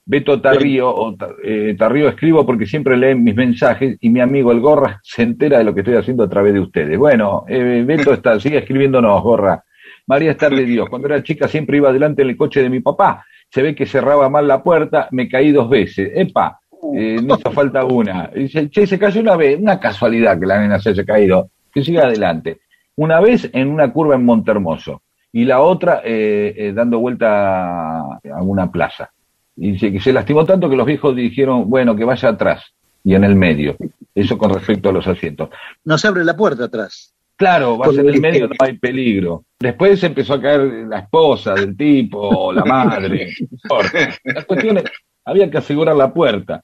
[0.05, 4.59] Beto Tarrío, o eh, Tarrío escribo porque siempre leen mis mensajes y mi amigo el
[4.59, 6.97] Gorra se entera de lo que estoy haciendo a través de ustedes.
[6.97, 9.63] Bueno, eh, Beto está, sigue escribiéndonos, Gorra.
[10.07, 10.89] María estar de Dios.
[10.89, 13.25] Cuando era chica siempre iba adelante en el coche de mi papá.
[13.49, 16.11] Se ve que cerraba mal la puerta, me caí dos veces.
[16.15, 16.59] Epa,
[16.95, 18.29] eh, no hizo falta una.
[18.33, 21.49] Y dice, che, se cayó una vez, una casualidad que la nena se haya caído.
[21.73, 22.61] Que siga adelante.
[22.95, 28.41] Una vez en una curva en Montermoso y la otra eh, eh, dando vuelta a,
[28.41, 29.11] una plaza.
[29.55, 33.35] Y se lastimó tanto que los viejos dijeron, bueno, que vaya atrás y en el
[33.35, 33.75] medio.
[34.13, 35.49] Eso con respecto a los asientos.
[35.83, 37.13] No se abre la puerta atrás.
[37.35, 39.45] Claro, vas en el medio, no hay peligro.
[39.59, 43.31] Después empezó a caer la esposa del tipo, la madre.
[43.39, 44.15] no importa.
[44.23, 44.83] La cuestión es,
[45.25, 46.63] había que asegurar la puerta.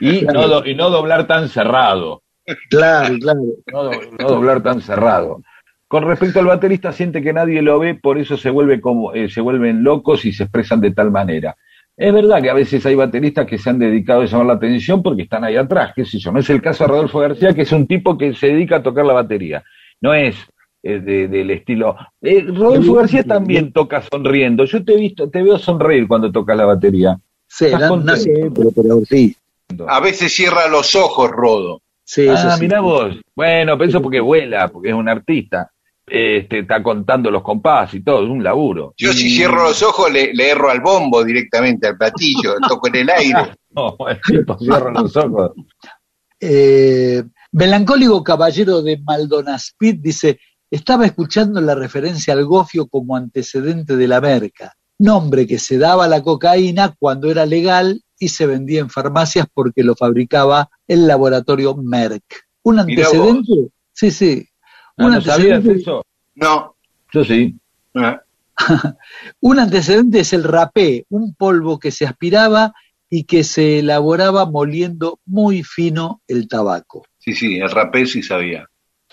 [0.00, 2.22] Y no, y no doblar tan cerrado.
[2.70, 3.40] Claro, claro.
[3.72, 5.42] No, no doblar tan cerrado.
[5.88, 9.28] Con respecto al baterista, siente que nadie lo ve, por eso se, vuelve como, eh,
[9.30, 11.56] se vuelven locos y se expresan de tal manera.
[11.96, 15.02] Es verdad que a veces hay bateristas que se han dedicado a llamar la atención
[15.02, 16.30] porque están ahí atrás, qué sé yo.
[16.32, 18.82] No es el caso de Rodolfo García, que es un tipo que se dedica a
[18.82, 19.64] tocar la batería.
[20.00, 20.36] No es
[20.82, 21.96] eh, de- del estilo.
[22.20, 24.64] Eh, Rodolfo García también toca sonriendo.
[24.66, 27.16] Yo te he visto, te veo sonreír cuando tocas la batería.
[27.48, 28.20] Sí, Estás no, no contento.
[28.20, 29.34] sé, pero, pero sí.
[29.88, 31.80] A veces cierra los ojos, Rodo.
[32.06, 32.62] Sí, eso ah, sí.
[32.62, 33.16] mirá vos.
[33.34, 35.70] Bueno, pero eso porque vuela, porque es un artista.
[36.08, 38.94] Este, está contando los compás y todo, es un laburo.
[38.96, 42.96] Yo si cierro los ojos le, le erro al bombo directamente, al platillo, toco en
[42.96, 43.54] el aire.
[43.70, 43.96] No,
[44.60, 45.50] cierra los ojos.
[46.38, 50.38] Eh, Melancólico Caballero de Maldonaspid dice,
[50.70, 56.04] estaba escuchando la referencia al gofio como antecedente de la merca, nombre que se daba
[56.04, 61.06] a la cocaína cuando era legal y se vendía en farmacias porque lo fabricaba el
[61.06, 62.46] laboratorio Merck.
[62.62, 63.52] ¿Un antecedente?
[63.92, 64.48] Sí, sí.
[64.96, 66.04] Ah, Un ¿No sabías antecedente, eso?
[66.34, 66.76] No.
[67.12, 67.54] Yo sí.
[69.40, 72.72] Un antecedente es el rapé, un polvo que se aspiraba
[73.08, 77.04] y que se elaboraba moliendo muy fino el tabaco.
[77.18, 78.66] Sí, sí, el rapé sí sabía.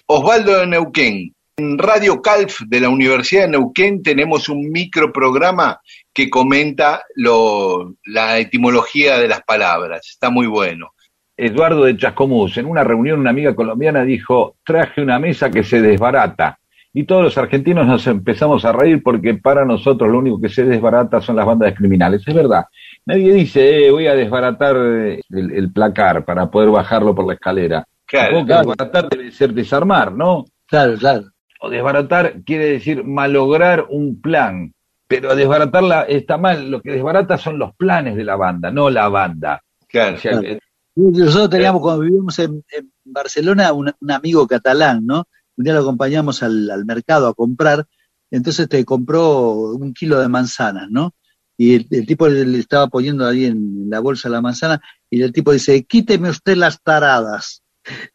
[0.07, 1.32] Osvaldo de Neuquén.
[1.55, 5.79] En Radio Calf de la Universidad de Neuquén tenemos un microprograma
[6.11, 10.07] que comenta lo, la etimología de las palabras.
[10.09, 10.93] Está muy bueno.
[11.37, 15.79] Eduardo de Chascomús, en una reunión una amiga colombiana dijo, traje una mesa que se
[15.79, 16.57] desbarata.
[16.91, 20.63] Y todos los argentinos nos empezamos a reír porque para nosotros lo único que se
[20.63, 22.23] desbarata son las bandas criminales.
[22.27, 22.65] Es verdad.
[23.05, 27.35] Nadie dice, eh, voy a desbaratar eh, el, el placar para poder bajarlo por la
[27.35, 27.85] escalera.
[28.07, 28.69] Claro, Supongo que claro.
[28.69, 30.45] desbaratar debe ser desarmar, ¿no?
[30.65, 31.32] Claro, claro.
[31.65, 34.73] O desbaratar quiere decir malograr un plan.
[35.07, 36.69] Pero desbaratarla está mal.
[36.69, 39.61] Lo que desbarata son los planes de la banda, no la banda.
[39.87, 40.17] claro.
[40.17, 40.59] O sea, Claro.
[40.95, 45.23] Nosotros teníamos, cuando vivíamos en, en Barcelona, un, un amigo catalán, ¿no?
[45.55, 47.85] Un día lo acompañamos al, al mercado a comprar,
[48.29, 51.15] entonces te compró un kilo de manzanas, ¿no?
[51.57, 55.21] Y el, el tipo le, le estaba poniendo ahí en la bolsa la manzana, y
[55.21, 57.62] el tipo dice, quíteme usted las taradas.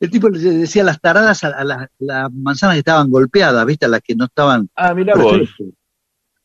[0.00, 3.86] El tipo le decía las taradas a, a las, las manzanas que estaban golpeadas, ¿viste?
[3.86, 5.40] A las que no estaban ah, mira vos.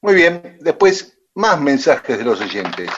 [0.01, 0.57] Muy bien.
[0.59, 2.89] Después, más mensajes de los oyentes.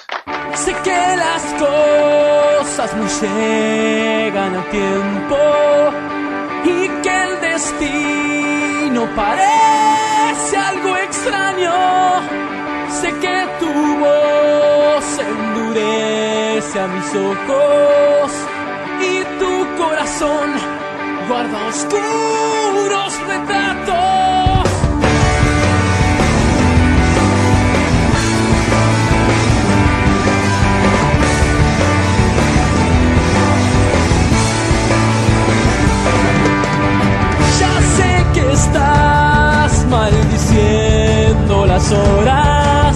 [0.56, 5.38] Sé que las cosas no llegan a tiempo
[6.64, 11.72] y que el destino parece algo extraño.
[12.90, 18.45] Sé que tu voz endurece a mis ojos
[19.40, 20.50] tu corazón
[21.28, 24.06] guarda oscuros retratos.
[38.56, 42.96] Estás maldiciendo las horas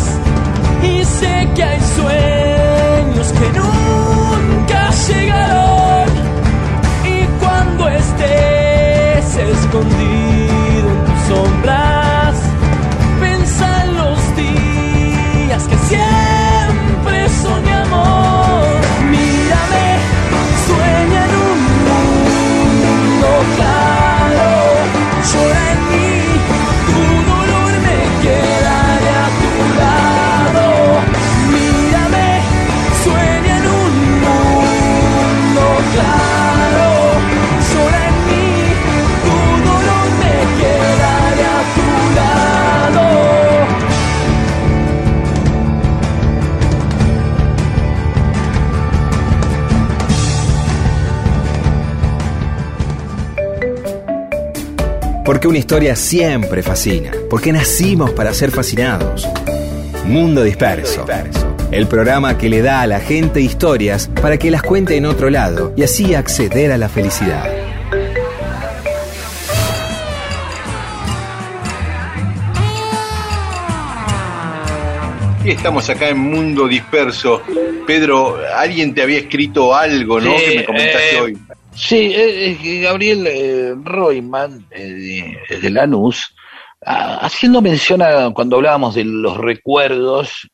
[0.82, 1.82] y sé que hay
[55.30, 57.12] Porque una historia siempre fascina.
[57.30, 59.30] Porque nacimos para ser fascinados.
[60.06, 61.06] Mundo Disperso.
[61.70, 65.30] El programa que le da a la gente historias para que las cuente en otro
[65.30, 67.48] lado y así acceder a la felicidad.
[75.46, 77.44] Estamos acá en Mundo Disperso.
[77.86, 80.36] Pedro, alguien te había escrito algo, ¿no?
[80.40, 81.38] Sí, que me comentaste eh, hoy.
[81.80, 86.36] Sí, eh, eh, Gabriel eh, Royman, eh, de, de Lanús,
[86.86, 90.50] ah, haciendo mención a cuando hablábamos de los recuerdos,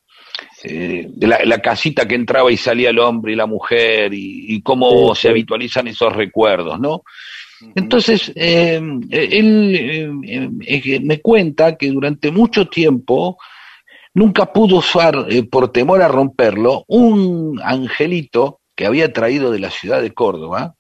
[0.63, 4.55] eh, de la, la casita que entraba y salía el hombre y la mujer, y,
[4.55, 5.28] y cómo Sí, se sí.
[5.30, 7.01] habitualizan esos recuerdos, ¿no?
[7.73, 10.11] Entonces, eh, él
[11.03, 13.38] me cuenta que durante mucho tiempo
[14.13, 20.01] nunca pudo usar, por temor a romperlo, un angelito que había traído de la ciudad
[20.01, 20.76] de Córdoba,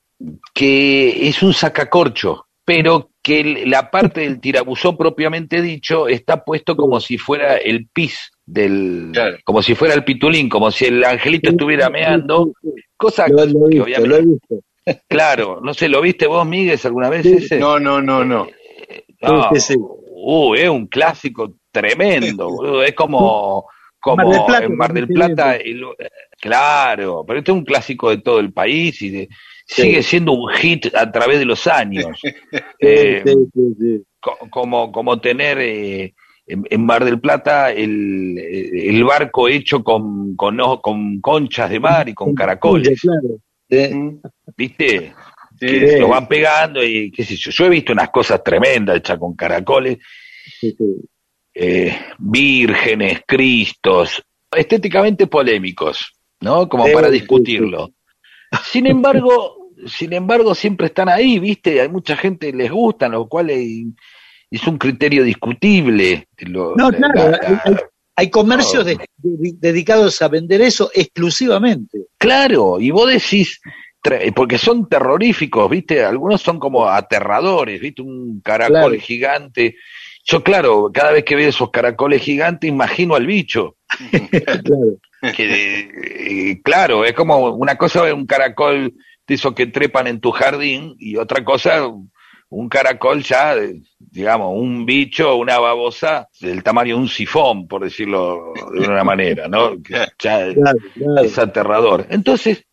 [0.53, 6.99] que es un sacacorcho, pero que la parte del tirabuzón propiamente dicho está puesto como
[6.99, 9.37] si fuera el pis del, Claro.
[9.43, 12.53] como si fuera el pitulín, como si el angelito estuviera meando,
[12.97, 14.55] cosa Lo, lo he que visto, obviamente, lo he visto.
[15.09, 17.33] claro, no sé, ¿lo viste vos, Miguel, alguna vez Sí.
[17.33, 17.59] ese?
[17.59, 18.47] No, no, no, no.
[19.21, 19.75] No, Sí, sí, sí.
[19.79, 23.65] uh, es un clásico tremendo, boludo, es como,
[23.99, 25.83] como Mar del Plata, en Mar del Plata, el-
[26.39, 29.29] claro, pero este es un clásico de todo el país y de-
[29.67, 29.81] Sí.
[29.83, 32.05] sigue siendo un hit a través de los años.
[32.79, 34.03] Eh, sí,
[34.49, 36.13] como, como tener eh,
[36.47, 42.07] en, en Mar del Plata el, el barco hecho con, con, con conchas de mar
[42.09, 43.39] y con caracoles, Claro.
[43.95, 44.17] Mm,
[44.55, 45.13] ¿viste?
[45.59, 45.99] Que Sí.
[45.99, 47.49] lo van pegando y qué sé yo.
[47.49, 49.97] Yo he visto unas cosas tremendas hechas con caracoles,
[50.59, 50.95] sí, sí.
[51.53, 56.67] eh, vírgenes, cristos, estéticamente polémicos, ¿no?
[56.67, 57.91] Como para discutirlo.
[58.65, 59.54] Sin embargo,
[59.87, 61.81] sin embargo, siempre están ahí, ¿viste?
[61.81, 66.27] Hay mucha gente que les gustan, lo cual es, un criterio discutible.
[66.39, 67.75] Lo- No, la- claro, la- hay- hay-
[68.17, 68.89] Hay comercios No.
[68.91, 72.05] de- de- dedicados a vender eso exclusivamente.
[72.17, 73.59] Claro, y vos decís,
[74.01, 76.01] tra- porque son terroríficos, ¿viste?
[76.05, 78.01] Algunos son como aterradores, ¿viste?
[78.01, 78.99] Un caracol Claro.
[79.01, 79.75] gigante.
[80.23, 83.75] Yo, claro, cada vez que veo esos caracoles gigantes, imagino al bicho.
[84.63, 84.97] Claro.
[85.35, 88.93] Que, eh, claro, es como una cosa un caracol
[89.27, 91.87] de esos que trepan en tu jardín y otra cosa
[92.49, 93.55] un caracol ya,
[93.99, 99.47] digamos, un bicho, una babosa del tamaño de un sifón, por decirlo de una manera,
[99.47, 99.81] ¿no?
[99.81, 101.21] Que ya Claro, claro.
[101.27, 102.05] es aterrador.
[102.09, 102.65] Entonces,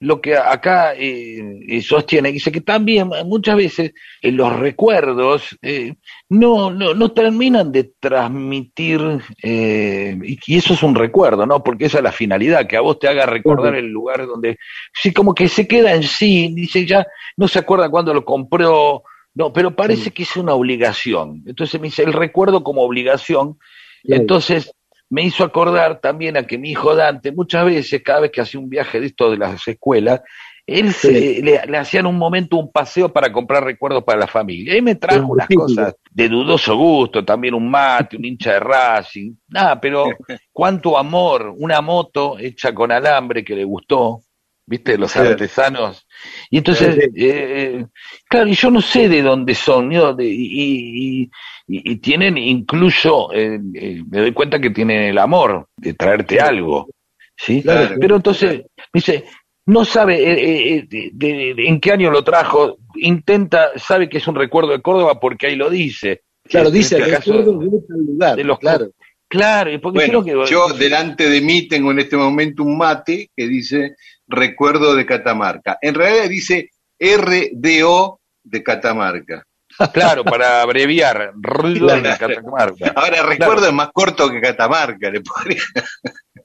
[0.00, 3.92] lo que acá eh, eh, sostiene, dice que también muchas veces
[4.22, 5.94] eh, los recuerdos eh,
[6.28, 9.00] no, no, no terminan de transmitir,
[9.42, 11.64] eh, y, y eso es un recuerdo, ¿no?
[11.64, 14.58] Porque esa es la finalidad, que a vos te haga recordar el lugar donde,
[14.94, 17.04] sí, como que se queda en sí, dice ya,
[17.36, 19.02] no se acuerda cuándo lo compró,
[19.34, 21.42] no, pero parece que es una obligación.
[21.46, 23.58] Entonces me dice, el recuerdo como obligación,
[24.04, 24.72] entonces
[25.10, 28.60] me hizo acordar también a que mi hijo Dante, muchas veces, cada vez que hacía
[28.60, 30.20] un viaje de esto de las escuelas,
[30.66, 34.76] él se- le, le hacían un momento un paseo para comprar recuerdos para la familia.
[34.76, 35.54] Y me trajo Sí, unas sí.
[35.54, 40.18] cosas de dudoso gusto, también un mate, un hincha de Racing, nada, pero
[40.52, 44.20] cuánto amor, una moto hecha con alambre que le gustó,
[44.68, 46.06] viste, los artesanos.
[46.50, 47.86] Y entonces, Sí, eh,
[48.28, 50.12] claro, y yo no sé de dónde son, ¿no?
[50.14, 51.30] De- y, y-
[51.68, 56.40] y- y tienen incluso, eh, eh, me doy cuenta que tienen el amor de traerte
[56.40, 56.88] algo,
[57.36, 57.62] ¿sí?
[57.62, 57.96] Claro.
[58.00, 58.62] Pero entonces,
[58.92, 59.24] dice,
[59.66, 64.18] no sabe eh, eh, de- de- de- en qué año lo trajo, intenta, sabe que
[64.18, 66.22] es un recuerdo de Córdoba porque ahí lo dice.
[66.44, 68.36] Claro, dice este caso- de tal lugar.
[68.36, 68.90] de los- claro.
[69.30, 70.50] Claro, porque Bueno, creo que...
[70.50, 73.94] yo delante de mí tengo en este momento un mate que dice
[74.28, 75.78] Recuerdo de Catamarca.
[75.80, 76.70] En realidad dice
[77.00, 79.44] RDO de Catamarca.
[79.92, 82.92] Claro, para abreviar, ruido de Catamarca.
[82.96, 85.62] Ahora, recuerdo es más corto que Catamarca, le podría-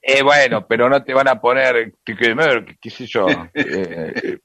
[0.06, 3.26] Eh, bueno, pero no te van a poner, qué sé yo.
[3.54, 4.38] eh,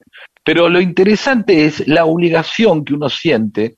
[0.44, 3.76] pero lo interesante es la obligación que uno siente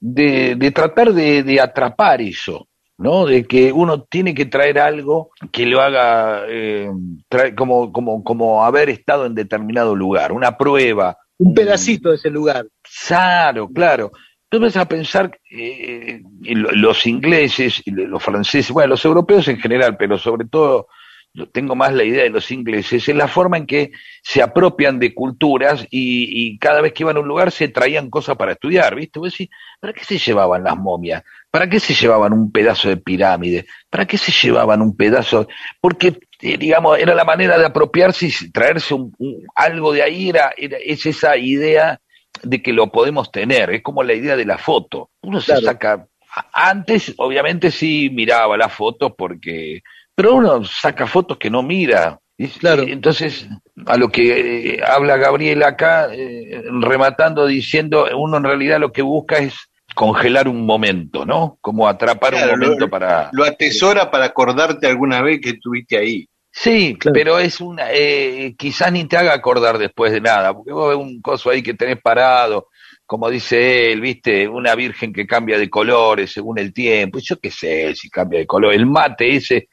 [0.00, 2.66] de, de tratar de, de atrapar eso,
[3.02, 3.26] ¿no?
[3.26, 6.90] De que uno tiene que traer algo que lo haga eh,
[7.28, 11.18] trae- como, como, como haber estado en determinado lugar, una prueba.
[11.38, 12.66] Un pedacito de ese lugar.
[13.08, 14.12] Claro, claro.
[14.48, 20.18] Tú vas a pensar, eh, los ingleses, los franceses, bueno, los europeos en general, pero
[20.18, 20.88] sobre todo
[21.34, 24.98] yo tengo más la idea de los ingleses, es la forma en que se apropian
[24.98, 28.52] de culturas y, y cada vez que iban a un lugar se traían cosas para
[28.52, 29.18] estudiar, ¿viste?
[29.18, 29.48] Vos decís,
[29.80, 31.22] ¿para qué se llevaban las momias?
[31.50, 33.66] ¿Para qué se llevaban un pedazo de pirámide?
[33.90, 35.48] ¿Para qué se llevaban un pedazo?
[35.80, 40.28] Porque, eh, digamos, era la manera de apropiarse y traerse un- un- algo de ahí,
[40.30, 41.98] era, era- es esa idea
[42.42, 45.10] de que lo podemos tener, es como la idea de la foto.
[45.22, 46.06] Uno se saca,
[46.52, 49.82] antes obviamente sí miraba las fotos porque,
[50.14, 52.18] pero uno saca fotos que no mira.
[52.38, 52.82] Y- Claro.
[52.82, 53.46] Entonces,
[53.86, 59.02] a lo que eh, habla Gabriel acá, eh, rematando diciendo, uno en realidad lo que
[59.02, 59.54] busca es
[59.94, 61.58] congelar un momento, ¿no?
[61.60, 63.28] Como atrapar Claro, un momento lo- para...
[63.32, 66.26] Lo atesora para acordarte alguna vez que estuviste ahí.
[66.50, 67.14] Sí, Claro.
[67.14, 70.98] pero es una, eh, quizás ni te haga acordar después de nada, porque vos ves
[70.98, 72.68] un coso ahí que tenés parado,
[73.06, 77.50] como dice él, viste, una virgen que cambia de colores según el tiempo, yo qué
[77.50, 79.68] sé si cambia de color, el mate ese,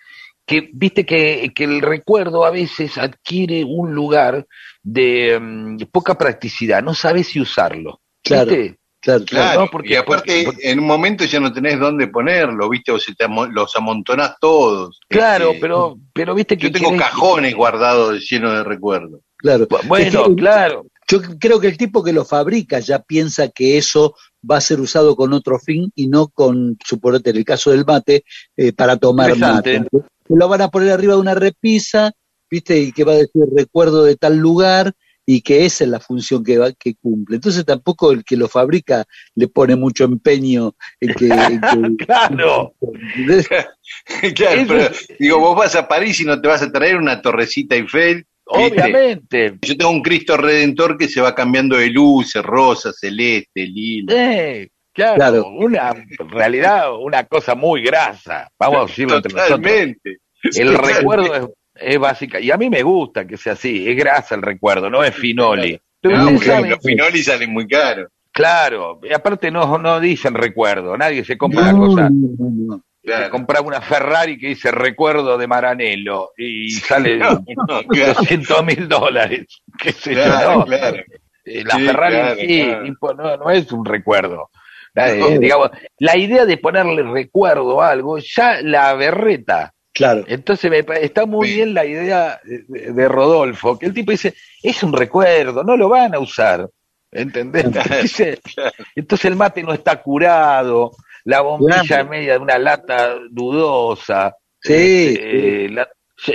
[0.50, 4.48] que viste que, que el recuerdo a veces adquiere un lugar
[4.82, 8.02] de mm, poca practicidad, no sabes si usarlo.
[8.24, 8.50] Claro.
[8.50, 8.80] ¿viste?
[9.00, 9.60] Claro, claro.
[9.62, 12.92] No, porque- y aparte porque- en un momento ya no tenés dónde ponerlo, ¿viste?
[12.92, 15.00] O se te amo- los amontonás todos.
[15.08, 19.22] Claro, Este, pero, pero viste que Yo tengo querés- cajones guardados llenos de recuerdos.
[19.38, 19.68] claro.
[19.88, 23.80] Bueno, Es que- claro, Yo creo que el tipo que lo fabrica ya piensa que
[23.80, 24.16] eso
[24.48, 27.84] va a ser usado con otro fin y no con, suponete en el caso del
[27.84, 28.24] mate,
[28.58, 29.86] eh, para tomar mate.
[30.30, 32.14] Que Lo van a poner arriba de una repisa,
[32.50, 32.80] ¿viste?
[32.80, 34.94] Y que va a decir recuerdo de tal lugar
[35.26, 37.36] y que esa es la función que, va, que cumple.
[37.36, 39.06] Entonces tampoco el que lo fabrica
[39.36, 41.28] le pone mucho empeño en que...
[41.28, 42.74] en que- claro.
[44.36, 47.76] claro, pero digo, vos vas a París y no te vas a traer una torrecita
[47.76, 48.26] Eiffel.
[48.46, 54.12] Obviamente, Yo tengo un Cristo Redentor que se va cambiando de luces, rosa, celeste, lila.
[54.16, 55.48] Eh, claro, Claro.
[55.50, 58.50] una en realidad una cosa muy grasa.
[58.60, 59.60] Vamos a decirlo entre nosotros.
[59.62, 60.18] Totalmente.
[60.58, 63.90] El recuerdo es, es básica y a mí me gusta que sea así.
[63.90, 65.80] Es grasa el recuerdo, no es finoli.
[66.04, 68.08] No, saben, los finoli salen muy caros.
[68.32, 70.96] claro, y aparte no, no dicen recuerdo.
[70.98, 72.10] Nadie se compra una No, cosa.
[72.10, 72.84] no, no, no.
[73.02, 73.30] Se Claro.
[73.32, 78.88] compra una Ferrari que dice recuerdo de Maranello y sale No, no, claro, 200 mil
[78.88, 79.48] dólares.
[79.78, 80.24] ¿Qué sé yo?
[80.24, 80.66] claro, no.
[80.66, 80.98] claro.
[81.46, 83.38] Eh, La Sí, Ferrari claro, sí, claro.
[83.38, 84.50] no es un recuerdo.
[84.94, 85.70] La, eh, digamos,
[86.00, 89.74] la idea de ponerle recuerdo a algo ya la berreta.
[89.94, 90.24] Claro.
[90.28, 94.34] Entonces me, está muy bien la idea de, de Rodolfo, que el tipo dice,
[94.64, 96.68] es un recuerdo, no lo van a usar.
[97.12, 97.66] ¿Entendés?
[98.96, 100.92] Entonces el mate no está curado,
[101.26, 102.10] la bombilla Claro.
[102.10, 104.36] media de una lata dudosa.
[104.62, 105.88] Sí, este, la-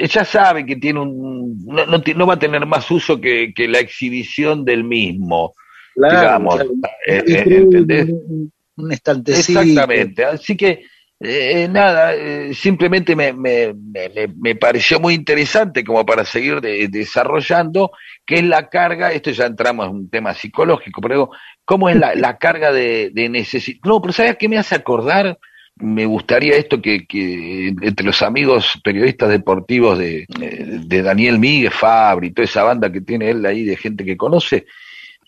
[0.09, 3.69] ya- sabe que tiene un no, no no va a tener más uso que, que
[3.69, 5.55] la exhibición del mismo
[5.95, 6.71] Claro, digamos claro.
[7.07, 8.07] eh, eh,
[8.77, 9.61] un- estantecito.
[9.61, 10.85] exactamente así que
[11.21, 13.73] eh, nada eh, simplemente me, me,
[14.37, 17.93] me, pareció muy interesante como para seguir de- desarrollando
[18.27, 21.31] que es la carga esto ya entramos en un tema psicológico pero digo,
[21.65, 25.39] cómo es la, la carga de, de necesidad no pero sabes qué me hace acordar
[25.77, 32.31] me gustaría esto que, que entre los amigos periodistas deportivos de, de Daniel Miguel, Fabri,
[32.33, 34.67] toda esa banda que tiene él ahí de gente que conoce,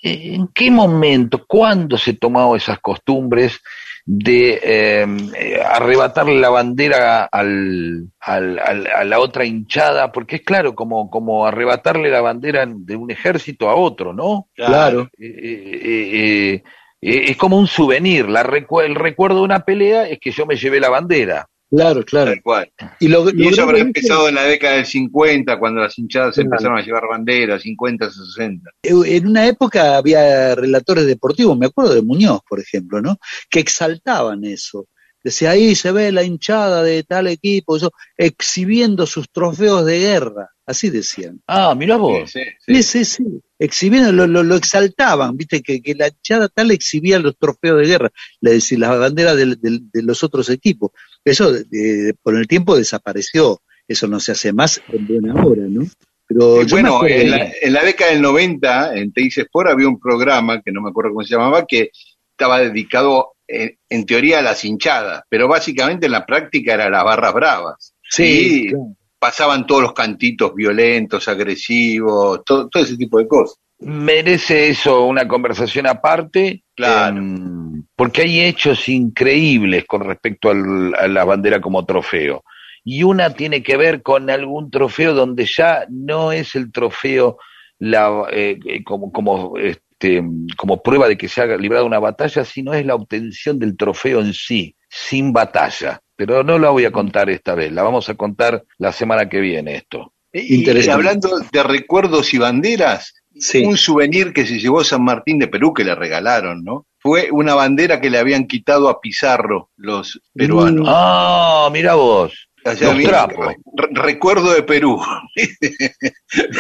[0.03, 3.61] ¿en qué momento, cuándo se tomaron esas costumbres
[4.05, 10.13] de eh, eh, arrebatarle la bandera al, al- al- a la otra hinchada?
[10.13, 14.49] Porque es claro, como, como arrebatarle la bandera de un ejército a otro, ¿no?
[14.55, 15.09] Claro.
[15.19, 16.63] Eh, eh, eh,
[17.01, 18.29] eh, es como un souvenir.
[18.29, 21.47] La recu- el recuerdo de una pelea es que yo me llevé la bandera.
[21.71, 22.31] Claro, claro.
[22.31, 22.73] Tal cual.
[23.01, 26.47] Y, lo, Y eso habrá empezado en la década del 50, cuando las hinchadas Claro.
[26.47, 28.71] empezaron a llevar banderas, 50, 60.
[28.83, 33.19] en una época había relatores deportivos, me acuerdo de Muñoz, por ejemplo, ¿no?
[33.51, 34.87] Que exaltaban eso.
[35.25, 40.51] Decía, ahí se ve la hinchada de tal equipo, eso, exhibiendo sus trofeos de guerra,
[40.67, 41.41] así decían.
[41.47, 42.31] Ah, mirá vos.
[42.31, 46.49] Sí, Sí, sí, sí, sí, exhibiendo, lo, lo, lo exaltaban, viste, que, que la hinchada
[46.49, 48.11] tal exhibía los trofeos de guerra,
[48.41, 50.91] decía, las banderas del- del- de, los otros equipos.
[51.25, 55.87] Eso eh, con el tiempo desapareció, eso no se hace más en buena hora, ¿no?
[56.29, 60.01] Pero bueno, acuerdo- en la, en la década del 90, en Teis Sport había un
[60.01, 61.91] programa, que no me acuerdo cómo se llamaba, que
[62.33, 67.05] estaba dedicado en, en teoría a las hinchadas, pero básicamente en la práctica era las
[67.05, 67.95] barras bravas.
[68.11, 68.85] sí, y claro.
[69.27, 73.59] Pasaban todos los cantitos violentos, agresivos, todo, todo ese tipo de cosas.
[73.81, 76.63] Merece eso una conversación aparte.
[76.77, 77.17] Claro.
[77.19, 82.45] em, porque hay hechos increíbles con respecto al- a la bandera como trofeo.
[82.85, 87.39] Y una tiene que ver con algún trofeo donde ya no es el trofeo
[87.81, 90.23] la, eh, eh, como, como, este,
[90.57, 94.21] como prueba de que se ha librado una batalla, sino es la obtención del trofeo
[94.21, 94.77] en sí,
[95.09, 96.01] sin batalla.
[96.17, 99.41] Pero no la voy a contar esta vez, la vamos a contar la semana que
[99.41, 100.13] viene esto.
[100.33, 100.93] Y, Interesante.
[100.93, 103.63] hablando de recuerdos y banderas, Sí.
[103.67, 106.87] un souvenir que se llevó San Martín de Perú que le regalaron, ¿no?
[106.99, 110.87] Fue una bandera que le habían quitado a Pizarro los peruanos.
[110.91, 112.49] Ah, mira vos.
[112.65, 113.55] Los trapos.
[113.77, 115.01] re- recuerdo de Perú.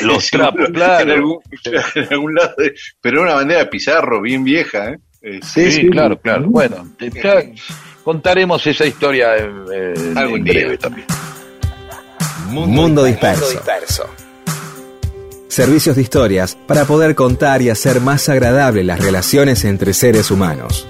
[0.02, 1.12] Los trapos, En claro.
[1.14, 1.38] algún,
[1.94, 2.54] en algún lado.
[2.58, 4.98] de- pero una bandera de Pizarro, bien vieja, ¿eh?
[5.22, 5.90] Sí, Sí, sí.
[5.90, 6.44] claro, claro.
[6.48, 7.42] Bueno, ya
[8.06, 10.52] contaremos esa historia eh, eh, Algún en día.
[10.52, 11.08] breve también.
[12.50, 14.08] Mundo disperso.
[15.48, 20.86] Servicios de historias para poder contar y hacer más agradables las relaciones entre seres humanos.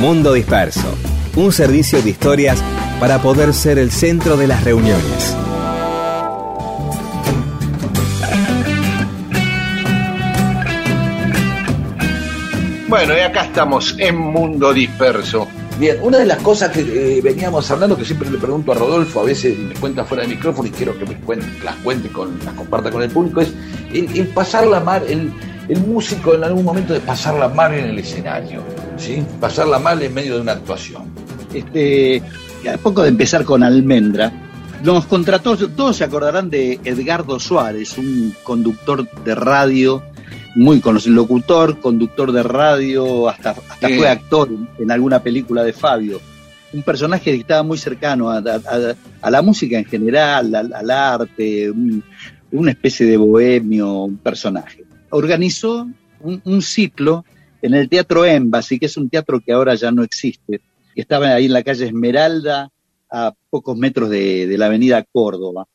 [0.00, 0.94] Mundo Disperso,
[1.36, 2.64] un servicio de historias
[2.98, 5.36] para poder ser el centro de las reuniones.
[12.88, 15.46] Bueno, y acá estamos en Mundo Disperso.
[15.78, 16.80] Bien, una de las cosas que
[17.18, 20.30] eh, veníamos hablando, que siempre le pregunto a Rodolfo, a veces me cuenta fuera de
[20.30, 23.52] micrófono y quiero que me cuente, las cuente, con, las comparta con el público, es
[23.92, 25.30] el, el pasarla mal, el,
[25.70, 28.62] el músico en algún momento de pasarla mal en el escenario,
[28.96, 29.22] ¿sí?
[29.40, 31.04] Pasarla mal en medio de una actuación.
[31.54, 32.22] Este,
[32.72, 34.32] a poco de empezar con Almendra,
[34.82, 40.02] nos contrató, todos se acordarán de Edgardo Suárez, un conductor de radio
[40.56, 43.94] muy conocido, locutor, conductor de radio, hasta, hasta Sí.
[43.98, 44.48] fue actor
[44.78, 46.20] en, alguna película de Fabio.
[46.72, 50.72] Un personaje que estaba muy cercano a, a- a- a la música en general, al,
[50.72, 52.02] al arte, un-
[52.52, 54.84] una especie de bohemio, un personaje.
[55.10, 55.88] Organizó
[56.20, 57.24] un, ciclo
[57.62, 60.60] en el Teatro Embassy, que es un teatro que ahora ya no existe,
[60.94, 62.70] que estaba ahí en la calle Esmeralda,
[63.10, 65.66] a pocos metros de, la avenida Córdoba.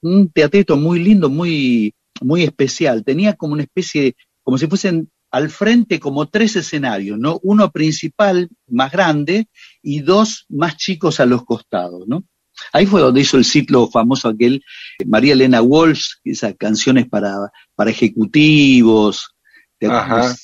[0.00, 3.04] Un teatrito muy lindo, muy, muy especial.
[3.04, 7.38] Tenía como una especie, como si fuesen al frente como tres escenarios, ¿no?
[7.42, 9.48] Uno principal, más grande,
[9.82, 12.24] y dos más chicos a los costados, ¿no?
[12.72, 14.62] Ahí fue donde hizo el ciclo famoso aquel,
[14.98, 17.34] eh, María Elena Walsh, esas canciones para,
[17.74, 19.34] para ejecutivos,
[19.78, 20.34] ¿te Ajá.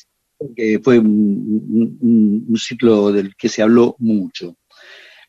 [0.56, 4.56] que fue un, un- un- un ciclo del que se habló mucho.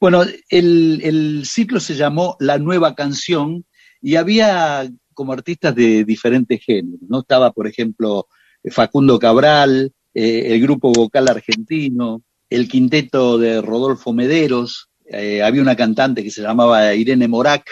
[0.01, 3.65] Bueno, el, el ciclo se llamó La Nueva Canción
[4.01, 7.21] y había como artistas de diferentes géneros, ¿no?
[7.21, 8.27] Estaba, por ejemplo,
[8.69, 15.76] Facundo Cabral, eh, el grupo vocal argentino, el quinteto de Rodolfo Mederos, eh, había una
[15.76, 17.66] cantante que se llamaba Irene Morac,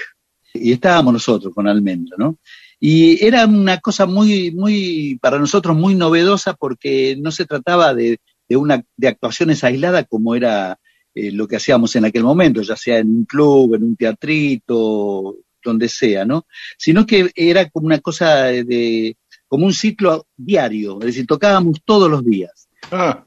[0.53, 2.37] y estábamos nosotros con Almendra, ¿no?
[2.79, 8.19] Y era una cosa muy, muy, para nosotros muy novedosa porque no se trataba de,
[8.47, 10.77] de una, de actuaciones aisladas como era
[11.15, 15.37] eh, lo que hacíamos en aquel momento, ya sea en un club, en un teatrito,
[15.63, 16.45] donde sea, ¿no?
[16.77, 19.15] Sino que era como una cosa de,
[19.47, 22.67] como un ciclo diario, es decir, tocábamos todos los días.
[22.91, 23.23] Ah,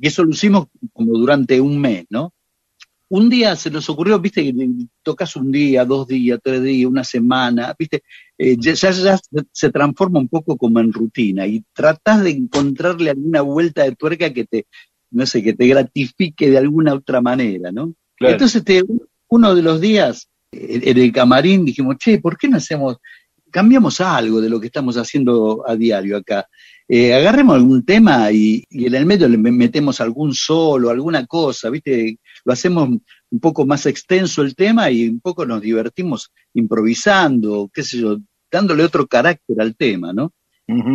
[0.00, 2.32] Y eso lo hicimos como durante un mes, ¿no?
[3.08, 4.52] Un día se nos ocurrió, viste, que
[5.02, 8.02] tocas un día, dos días, tres días, una semana, viste,
[8.36, 9.18] eh, ya, ya- ya
[9.52, 14.32] se transforma un poco como en rutina y tratás de encontrarle alguna vuelta de tuerca
[14.32, 14.66] que te,
[15.12, 17.94] no sé, que te gratifique de alguna otra manera, ¿no?
[18.16, 18.32] claro.
[18.34, 18.82] Entonces, este,
[19.28, 22.96] uno de los días, en el camarín, dijimos, che, ¿por qué no hacemos,
[23.52, 26.48] cambiamos algo de lo que estamos haciendo a diario acá?
[26.88, 31.26] Eh, agarremos algún tema y, y en el medio le me- metemos algún solo, alguna
[31.26, 32.18] cosa, ¿viste?
[32.46, 37.82] Lo hacemos un poco más extenso el tema y un poco nos divertimos improvisando, qué
[37.82, 38.18] sé yo,
[38.48, 40.32] dándole otro carácter al tema, ¿no?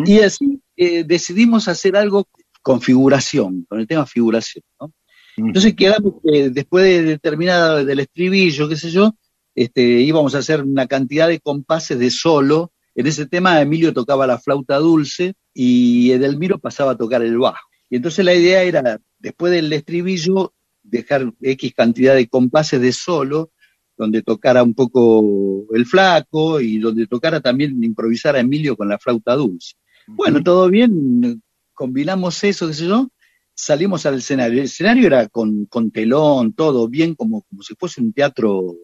[0.05, 2.25] Y así eh, decidimos hacer algo
[2.61, 4.93] con figuración, con el tema figuración, ¿no?
[5.35, 9.13] Entonces quedamos que después de terminar del estribillo, qué sé yo,
[9.53, 12.71] este, íbamos a hacer una cantidad de compases de solo.
[12.95, 17.67] En ese tema Emilio tocaba la flauta dulce y Edelmiro pasaba a tocar el bajo.
[17.89, 20.53] Y entonces la idea era, después del estribillo,
[20.91, 23.51] dejar X cantidad de compases de solo,
[23.97, 28.99] donde tocara un poco el flaco y donde tocara también improvisar a Emilio con la
[28.99, 29.75] flauta dulce.
[30.07, 31.41] Bueno, todo bien,
[31.73, 33.09] combinamos eso, qué sé yo,
[33.53, 34.59] salimos al escenario.
[34.59, 38.75] El escenario era con, con telón, todo bien, como, como si fuese un teatro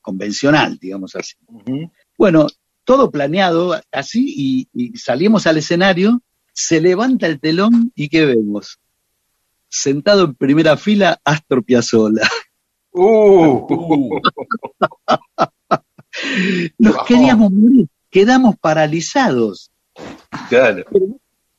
[0.00, 1.34] convencional, digamos así.
[2.16, 2.46] Bueno,
[2.84, 8.78] todo planeado así y, y salimos al escenario, se levanta el telón y ¿qué vemos?
[9.68, 12.28] Sentado en primera fila, Astor Piazzolla.
[12.92, 13.66] Uh,
[16.78, 19.70] Nos queríamos morir, quedamos paralizados.
[20.48, 20.84] claro.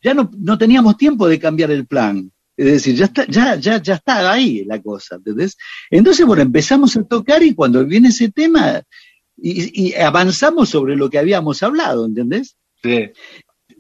[0.02, 2.32] Ya no, no teníamos tiempo de cambiar el plan.
[2.56, 5.58] Es decir, ya está, ya, ya, ya está ahí la cosa, ¿entendés?
[5.90, 8.82] Entonces, bueno, empezamos a tocar y cuando viene ese tema,
[9.38, 12.56] y, y avanzamos sobre lo que habíamos hablado, ¿entendés?
[12.82, 13.12] Sí.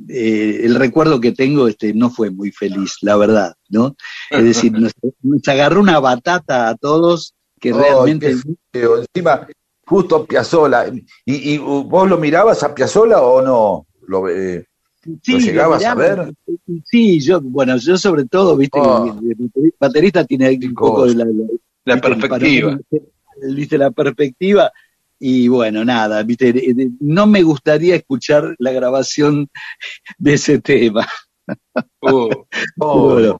[0.07, 3.95] Eh, el recuerdo que tengo este, no fue muy feliz, la verdad, ¿no?
[4.29, 8.35] Es decir, nos, nos agarró una batata a todos que Ay, realmente...
[8.73, 9.47] Encima,
[9.85, 10.87] justo Piazzola.
[11.25, 13.87] ¿Y, y vos lo mirabas a Piazzola o no?
[14.07, 14.65] Lo, eh,
[15.23, 16.33] Sí, ¿Lo llegabas miraba, a ver?
[16.85, 19.05] Sí, yo, bueno, yo sobre todo, viste, Oh.
[19.23, 21.25] el, el baterista tiene un poco de la,
[21.85, 22.77] la- perspectiva.
[23.41, 24.71] viste, la perspectiva,
[25.19, 26.53] y bueno, nada, viste,
[27.01, 29.49] no me gustaría escuchar la grabación
[30.17, 31.07] de ese tema.
[32.01, 32.29] Oh.
[33.13, 33.39] Bueno,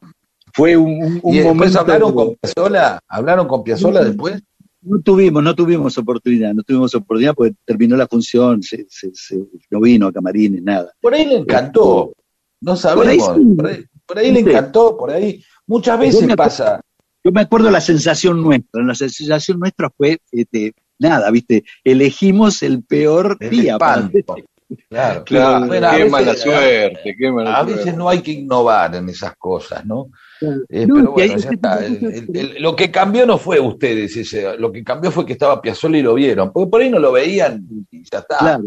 [0.54, 1.80] fue un, un- ¿Y momento...
[1.80, 3.00] hablaron con Piazzola?
[3.08, 4.42] ¿Hablaron con Piazzola después?
[4.82, 9.44] No tuvimos, no tuvimos oportunidad, no tuvimos oportunidad porque terminó la función, se, se- se-
[9.70, 10.92] no vino a camarines, nada.
[11.02, 12.14] Por ahí le encantó.
[12.62, 13.04] No sabemos.
[13.06, 13.56] Por ahí sí.
[13.56, 15.44] Por ahí, por ahí le encantó, por ahí.
[15.68, 16.82] Muchas Yo veces me acuerdo- pasa.
[17.24, 22.84] Yo me acuerdo la sensación nuestra, la sensación nuestra fue, este, nada, viste, elegimos el
[22.84, 23.78] peor El día.
[23.78, 24.10] para.
[24.88, 27.76] Claro, claro, Bueno, qué veces- mala suerte, qué mala A suerte.
[27.80, 30.12] veces no hay que innovar en esas cosas, ¿no?
[30.70, 31.84] Eh, No, pero bueno, ya está.
[31.84, 35.26] El- cosas, el- el- lo que cambió no fue ustedes, ese, lo que cambió fue
[35.26, 38.38] que estaba Piazzolla y lo vieron, porque por ahí no lo veían y ya está.
[38.38, 38.64] Claro.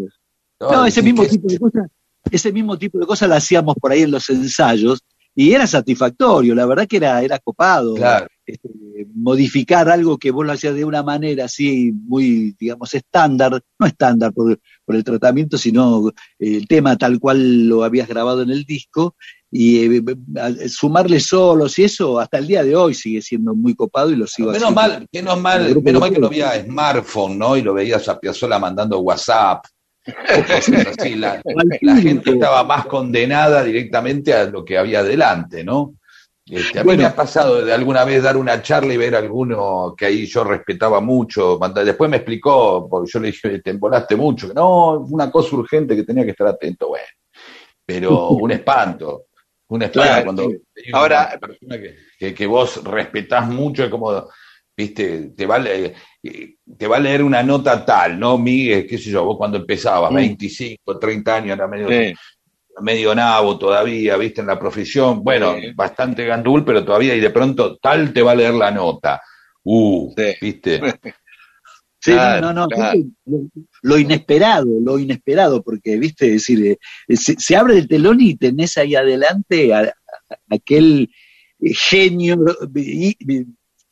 [0.60, 0.72] ¿no?
[0.72, 1.86] No, ese mismo que- tipo de cosas,
[2.32, 5.00] ese mismo tipo de cosas la hacíamos por ahí en los ensayos
[5.34, 7.94] y era satisfactorio, la verdad que era, era copado.
[7.94, 8.26] Claro.
[8.46, 8.68] este,
[9.14, 14.32] modificar algo que vos lo hacías de una manera así muy, digamos, estándar, no estándar
[14.32, 16.08] por, por el tratamiento, sino
[16.38, 19.14] eh, el tema tal cual lo habías grabado en el disco,
[19.50, 20.02] y eh,
[20.40, 24.16] a- sumarle solos y eso hasta el día de hoy sigue siendo muy copado y
[24.16, 24.80] lo sigo Menos haciendo.
[24.98, 26.44] mal, menos mal, menos mal que ustedes.
[26.44, 27.56] había smartphone, ¿no?
[27.56, 29.64] Y lo veías a Piazzolla mandando WhatsApp.
[30.06, 31.14] Así.
[31.16, 31.40] La,
[31.80, 35.94] la gente estaba más condenada directamente a lo que había adelante, ¿no?
[36.44, 37.02] Este, a mí Bueno.
[37.02, 40.26] me ha pasado de alguna vez dar una charla y ver a alguno que ahí
[40.26, 41.58] yo respetaba mucho.
[41.84, 44.48] Después me explicó, porque yo le dije, te embolaste mucho.
[44.48, 46.88] que No, una cosa urgente que tenía que estar atento.
[46.88, 47.06] Bueno,
[47.86, 49.26] pero un espanto.
[49.68, 50.56] Un espanto Claro, cuando sí.
[50.76, 54.28] hay una Ahora- persona que, que, que vos respetás mucho, es como,
[54.76, 58.86] viste, te va, a leer, eh, te va a leer una nota tal, ¿no, Miguel?
[58.86, 59.24] ¿Qué sé yo?
[59.24, 60.16] Vos cuando empezabas, Mm.
[60.16, 62.14] 25, 30 años, era medio, Sí.
[62.80, 65.22] medio nabo todavía, viste, en la profesión.
[65.22, 65.72] Bueno, Sí.
[65.74, 69.20] bastante gandul, pero todavía, y de pronto tal te va a leer la nota.
[69.64, 70.80] Uh, viste.
[72.04, 72.98] Sí, Claro, no, no, claro.
[73.82, 78.34] lo, inesperado, lo inesperado, porque, viste, es decir, eh, se, se abre el telón y
[78.34, 79.94] tenés ahí adelante a, a-
[80.50, 81.08] aquel
[81.60, 82.38] genio
[82.74, 83.16] hi-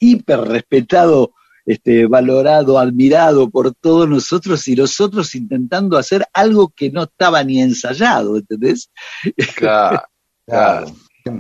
[0.01, 1.32] hiper respetado,
[1.64, 7.61] este, valorado, admirado por todos nosotros y nosotros intentando hacer algo que no estaba ni
[7.61, 8.90] ensayado, ¿entendés?
[9.55, 10.03] Claro.
[10.46, 10.86] Claro.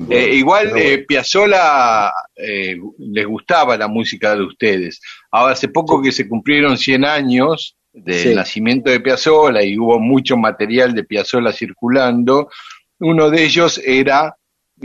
[0.08, 5.00] Eh, igual eh, Piazzolla eh, les gustaba la música de ustedes.
[5.32, 8.34] Ahora hace poco que se cumplieron 100 años del Sí.
[8.36, 12.48] nacimiento de Piazzolla y hubo mucho material de Piazzolla circulando.
[13.00, 14.36] Uno de ellos era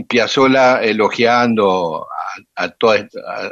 [0.04, 2.06] Piazzolla elogiando
[2.56, 3.08] a, a, todas-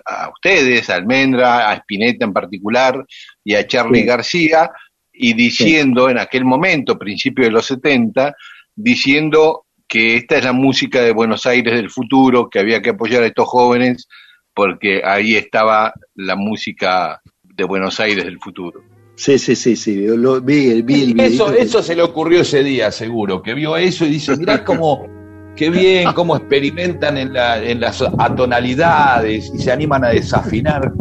[0.06, 3.06] a- a ustedes, a Almendra, a Spinetta en particular
[3.44, 4.06] y a Charlie Sí.
[4.06, 4.72] García
[5.14, 8.36] y diciendo en aquel momento, principio de los 70,
[8.76, 13.24] diciendo que esta es la música de Buenos Aires del futuro, que había que apoyar
[13.24, 14.08] a estos jóvenes
[14.56, 18.82] porque ahí estaba la música de Buenos Aires del futuro.
[19.16, 22.92] Sí, sí, sí, sí, lo, vi, vi el Eso, eso se le ocurrió ese día,
[22.92, 25.08] seguro, que vio eso y dice, mirá cómo,
[25.56, 30.92] qué bien, cómo experimentan en, la, en las atonalidades y se animan a desafinar,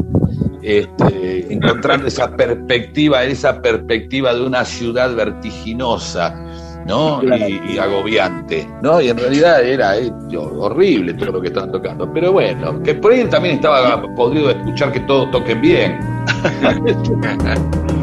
[0.63, 6.35] este, encontrando esa perspectiva, esa perspectiva de una ciudad vertiginosa,
[6.87, 7.21] ¿no?
[7.21, 7.49] Claro.
[7.49, 9.01] Y, y agobiante, ¿no?
[9.01, 12.13] Y en realidad era eh, horrible todo lo que estaban tocando.
[12.13, 15.99] Pero bueno, que por ahí también estaba podrido escuchar que todos toquen bien.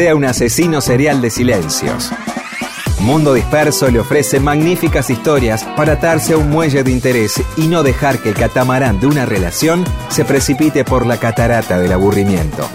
[0.00, 2.10] sea un asesino serial de silencios.
[3.00, 7.82] Mundo Disperso le ofrece magníficas historias para atarse a un muelle de interés y no
[7.82, 12.66] dejar que el catamarán de una relación se precipite por la catarata del aburrimiento.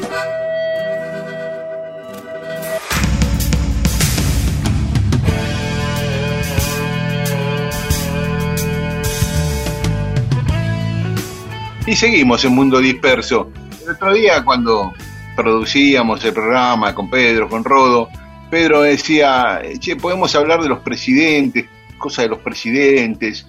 [11.87, 13.49] Y seguimos en Mundo Disperso.
[13.83, 14.93] El otro día cuando
[15.35, 18.09] producíamos el programa con Pedro, con Rodo,
[18.49, 21.65] Pedro decía, che, podemos hablar de los presidentes,
[21.97, 23.45] cosas de los presidentes,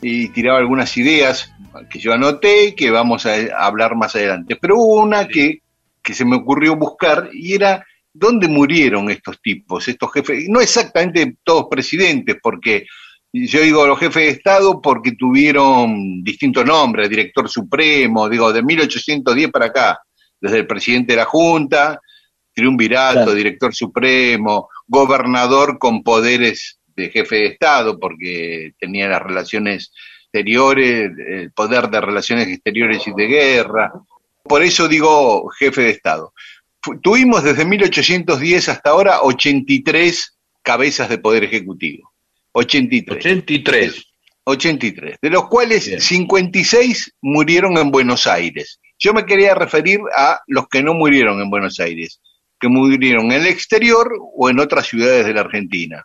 [0.00, 1.52] y tiraba algunas ideas
[1.90, 4.56] que yo anoté y que vamos a hablar más adelante.
[4.56, 5.60] Pero hubo una que,
[6.02, 11.36] que se me ocurrió buscar y era dónde murieron estos tipos, estos jefes, no exactamente
[11.44, 12.86] todos presidentes, porque
[13.32, 19.50] yo digo los jefes de Estado porque tuvieron distintos nombres, director supremo, digo, de 1810
[19.50, 19.98] para acá,
[20.40, 22.00] desde el presidente de la Junta,
[22.54, 23.34] triunvirato, Claro.
[23.34, 29.92] director supremo, gobernador con poderes de jefe de Estado, porque tenía las relaciones
[30.24, 33.92] exteriores, el poder de relaciones exteriores y de guerra.
[34.42, 36.32] Por eso digo jefe de Estado.
[37.02, 42.12] Tuvimos desde 1810 hasta ahora 83 cabezas de poder ejecutivo.
[42.52, 43.18] 83.
[43.26, 44.06] 83.
[44.44, 46.00] 83, de los cuales Bien.
[46.00, 48.80] 56 murieron en Buenos Aires.
[48.98, 52.20] Yo me quería referir a los que no murieron en Buenos Aires,
[52.58, 56.04] que murieron en el exterior o en otras ciudades de la Argentina.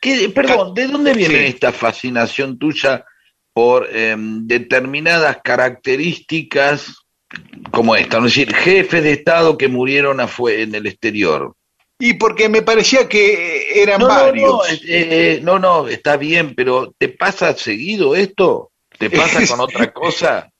[0.00, 1.44] ¿Qué- perdón, ¿de dónde viene Sí.
[1.46, 3.04] esta fascinación tuya
[3.52, 6.96] por em, determinadas características
[7.70, 8.18] como esta?
[8.18, 11.54] Es decir, jefes de Estado que murieron en el exterior.
[11.98, 14.50] Y porque me parecía que eran No, no, varios.
[14.50, 18.72] no, eh, eh, no, no, está bien, pero ¿te pasa seguido esto?
[18.98, 20.50] ¿Te pasa con otra cosa?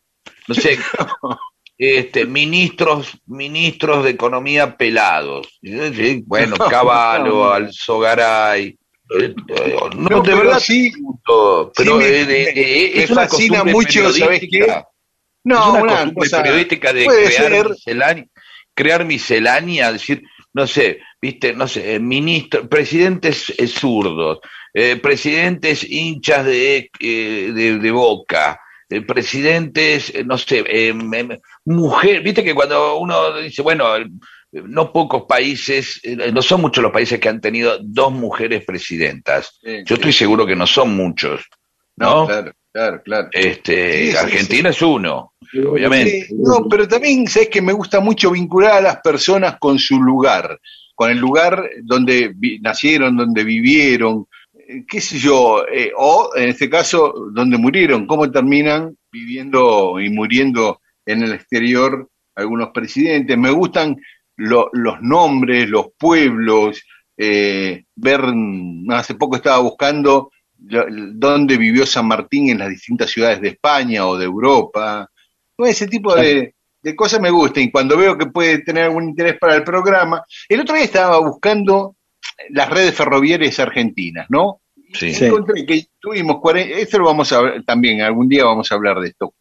[0.46, 0.78] No sé,
[1.78, 5.48] este, ministros, ministros de economía pelados.
[5.62, 7.50] Sí, Bueno, No, Caballo, no.
[7.50, 8.66] Alzogaray.
[9.20, 10.92] eh, eh, No, No, de pero verdad sí,
[11.26, 12.24] pero, pero, me- eh,
[12.94, 14.66] me es una fascina costumbre mucho, ¿sabés qué?
[15.44, 17.68] No, es una, una costumbre cosa- periodística de puede crear ser.
[17.70, 18.26] miscelánea,
[18.74, 20.22] crear miscelánea, decir,
[20.54, 24.38] no sé, viste, no sé, eh, ministro, presidentes zurdos,
[24.72, 28.58] eh, presidentes hinchas de, eh, de, de boca,
[29.06, 30.94] presidentes, eh, no sé, eh,
[31.64, 33.86] mujer, viste que cuando uno dice, bueno,
[34.52, 39.58] no pocos países, eh, no son muchos los países que han tenido dos mujeres presidentas.
[39.62, 39.94] Sí, Yo sí.
[39.94, 41.42] estoy seguro que no son muchos,
[41.96, 42.26] No, ¿no?
[42.26, 43.28] claro, claro, claro.
[43.32, 45.32] Este, Sí, Argentina es uno,
[45.66, 46.28] obviamente.
[46.32, 50.58] No, pero también sabes que me gusta mucho vincular a las personas con su lugar,
[50.94, 54.26] con el lugar donde nacieron, donde vivieron, eh,
[54.88, 60.80] qué sé yo, eh, o en este caso, donde murieron, cómo terminan viviendo y muriendo
[61.06, 63.36] en el exterior algunos presidentes.
[63.38, 63.96] Me gustan
[64.36, 66.82] lo- los nombres, los pueblos,
[67.16, 68.20] eh, ver,
[68.90, 74.16] hace poco estaba buscando dónde vivió San Martín en las distintas ciudades de España o
[74.16, 75.08] de Europa.
[75.58, 79.04] No, ese tipo de, de cosas me gustan y cuando veo que puede tener algún
[79.10, 80.22] interés para el programa.
[80.48, 81.96] El otro día estaba buscando
[82.50, 84.60] las redes ferroviarias argentinas, ¿no?
[84.92, 85.06] Sí.
[85.06, 85.24] Y Sí.
[85.26, 89.08] encontré que tuvimos, esto lo vamos a ver también, algún día vamos a hablar de
[89.08, 89.34] esto.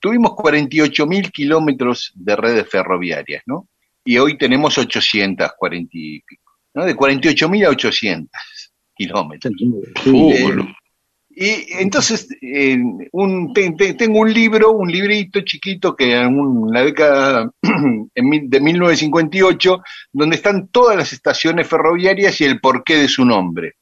[0.00, 3.68] Tuvimos 48 mil kilómetros de redes ferroviarias, ¿no?
[4.04, 6.84] Y hoy tenemos 840 y pico, ¿no?
[6.84, 8.30] De 48 mil a 800
[8.94, 9.52] kilómetros.
[10.06, 10.68] Uh, Eh, boludo.
[11.38, 12.78] Y entonces, eh,
[13.12, 18.60] un, te- te- tengo un libro, un librito chiquito que en un- la década de
[18.60, 19.82] 1958,
[20.12, 23.74] donde están todas las estaciones ferroviarias y el porqué de su nombre.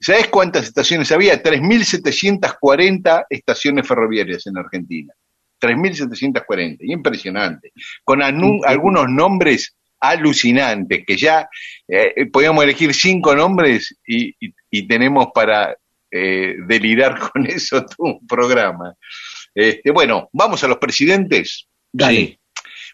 [0.00, 1.40] ¿Sabes cuántas estaciones había?
[1.42, 5.12] 3.740 estaciones ferroviarias en Argentina.
[5.60, 7.72] 3.740, impresionante.
[8.04, 11.48] Con algunos nombres alucinantes, que ya
[11.88, 15.76] eh, podíamos elegir cinco nombres y, y- y tenemos para
[16.10, 18.94] eh, delirar con eso un programa.
[19.54, 21.66] Este, bueno, vamos a los presidentes.
[22.16, 22.38] Sí.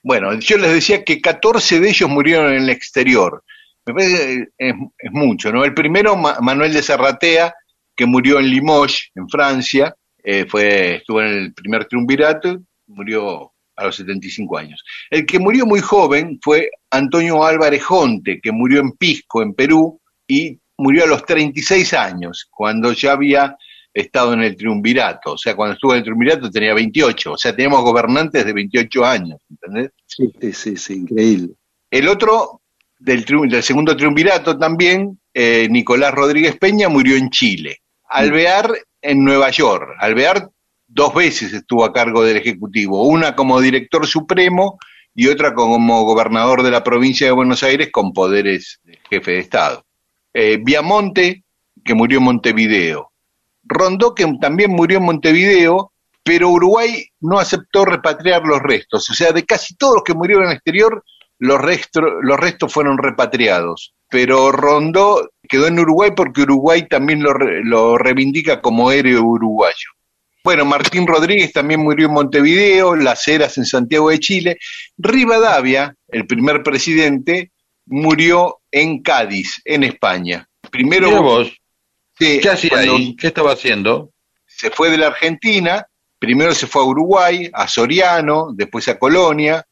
[0.03, 3.43] Bueno, yo les decía que 14 de ellos murieron en el exterior.
[3.87, 5.65] Me parece que es, es mucho, ¿no?
[5.65, 7.55] El primero, Ma- Manuel de Serratea,
[7.97, 13.85] que murió en Limoges, en Francia, eh, fue, estuvo en el primer triunvirato, murió a
[13.87, 14.83] los 75 años.
[15.11, 20.01] El que murió muy joven fue Antonio Álvarez Jonte, que murió en Pisco, en Perú,
[20.27, 23.57] y murió a los 36 años, cuando ya había
[23.93, 25.33] estado en el triunvirato.
[25.33, 27.33] O sea, cuando estuvo en el triunvirato tenía 28.
[27.33, 29.91] O sea, teníamos gobernantes de 28 años, ¿entendés?
[30.07, 31.55] Sí, sí, sí, increíble.
[31.91, 32.61] El otro,
[32.99, 37.79] del, triun- del segundo triunvirato también, eh, Nicolás Rodríguez Peña, murió en Chile.
[38.09, 39.91] Alvear en Nueva York.
[40.01, 40.49] Alvear
[40.89, 44.79] dos veces estuvo a cargo del Ejecutivo, una como director supremo
[45.15, 49.39] y otra como gobernador de la provincia de Buenos Aires con poderes de jefe de
[49.39, 49.84] Estado.
[50.35, 51.45] Eh, Viamonte,
[51.85, 53.13] que murió en Montevideo.
[53.63, 59.09] Rondó, que también murió en Montevideo, pero Uruguay no aceptó repatriar los restos.
[59.11, 61.05] O sea, de casi todos los que murieron en el exterior,
[61.39, 63.95] los, restos fueron repatriados.
[64.09, 69.91] Pero Rondó quedó en Uruguay porque Uruguay también lo, lo reivindica como héroe uruguayo.
[70.43, 74.59] Bueno, Martín Rodríguez también murió en Montevideo, Las Heras en Santiago de Chile.
[74.99, 77.51] Rivadavia, el primer presidente,
[77.87, 80.49] murió en Cádiz, en España.
[80.69, 81.57] Primero vos.
[82.17, 83.15] ¿Qué hacía ahí?
[83.15, 84.11] ¿Qué estaba haciendo?
[84.47, 85.87] Se fue de la Argentina,
[86.19, 89.65] primero se fue a Uruguay, a Soriano, después a Colonia,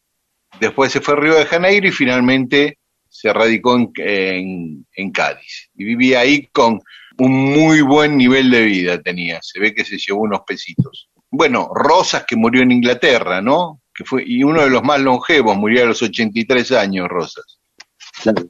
[0.61, 2.78] después se fue a Río de Janeiro y finalmente
[3.09, 5.70] se radicó en, en Cádiz.
[5.74, 6.80] Y vivía ahí con
[7.18, 11.09] un muy buen nivel de vida tenía, se ve que se llevó unos pesitos.
[11.28, 13.80] Bueno, Rosas que murió en Inglaterra, ¿no?
[13.92, 17.59] Que fue, y uno de los más longevos, murió a los 83 años, Rosas.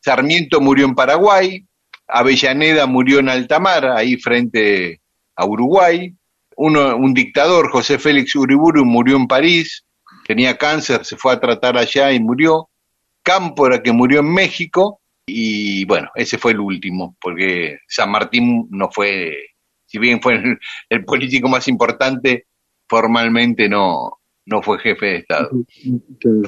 [0.02, 1.66] Sarmiento murió en Paraguay,
[2.08, 5.00] Avellaneda murió en Altamar, ahí frente
[5.34, 6.14] a Uruguay.
[6.56, 9.84] Uno, un dictador, José Félix Uriburu, murió en París,
[10.26, 12.68] tenía cáncer, se fue a tratar allá y murió.
[13.22, 18.90] Cámpora, que murió en México, y bueno, ese fue el último, porque San Martín no
[18.90, 19.32] fue,
[19.86, 20.58] si bien fue
[20.88, 22.46] el, político más importante,
[22.88, 25.50] formalmente no, no fue jefe de Estado.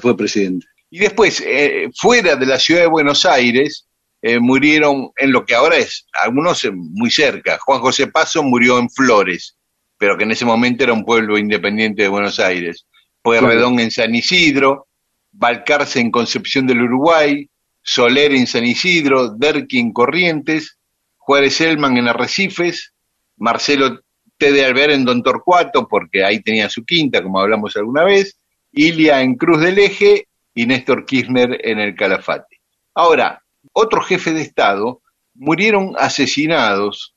[0.01, 0.67] fue presidente.
[0.95, 3.89] Y después, eh, fuera de la ciudad de Buenos Aires,
[4.23, 7.59] eh, murieron en lo que ahora es, algunos muy cerca.
[7.59, 9.57] Juan José Paso murió en Flores,
[9.99, 12.87] pero que en ese momento era un pueblo independiente de Buenos Aires.
[13.23, 14.87] Pueyrredón en San Isidro,
[15.33, 17.51] Balcarce en Concepción del Uruguay,
[17.83, 20.79] Soler en San Isidro, Derqui en Corrientes,
[21.17, 22.95] Juárez Elman en Arrecifes,
[23.37, 23.99] Marcelo
[24.39, 24.53] T.
[24.53, 28.39] de Alver en Don Torcuato, porque ahí tenía su quinta, como hablamos alguna vez,
[28.71, 32.61] Ilia en Cruz del Eje y Néstor Kirchner en el Calafate.
[32.95, 33.43] Ahora,
[33.73, 35.03] otro jefe de Estado
[35.35, 37.15] murieron asesinados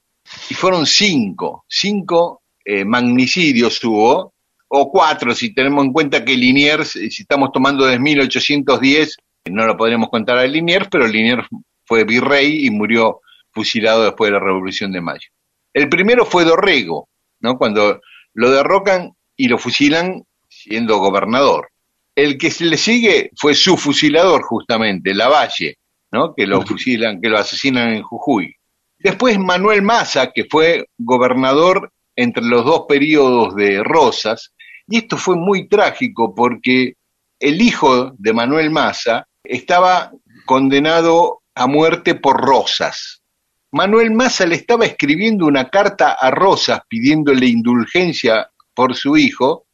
[0.49, 4.33] y fueron cinco, cinco eh, magnicidios hubo,
[4.69, 9.15] o cuatro si tenemos en cuenta que Liniers, si estamos tomando desde 1810,
[9.51, 11.47] no lo podremos contar a Liniers, pero Liniers
[11.85, 13.21] fue virrey y murió
[13.51, 15.29] fusilado después de la Revolución de Mayo.
[15.73, 17.07] El primero fue Dorrego,
[17.39, 17.57] ¿no?
[17.57, 18.01] Cuando
[18.33, 21.69] lo derrocan y lo fusilan siendo gobernador.
[22.17, 25.77] El que se le sigue fue su fusilador, justamente, Lavalle,
[26.11, 26.33] ¿no?
[26.33, 28.55] Que lo fusilan, que lo asesinan en Jujuy.
[28.97, 34.51] Después Manuel Massa, que fue gobernador entre los dos periodos de Rosas,
[34.87, 36.95] y esto fue muy trágico porque
[37.39, 40.11] el hijo de Manuel Massa estaba
[40.47, 43.21] condenado a muerte por Rosas.
[43.69, 49.66] Manuel Massa le estaba escribiendo una carta a Rosas pidiéndole indulgencia por su hijo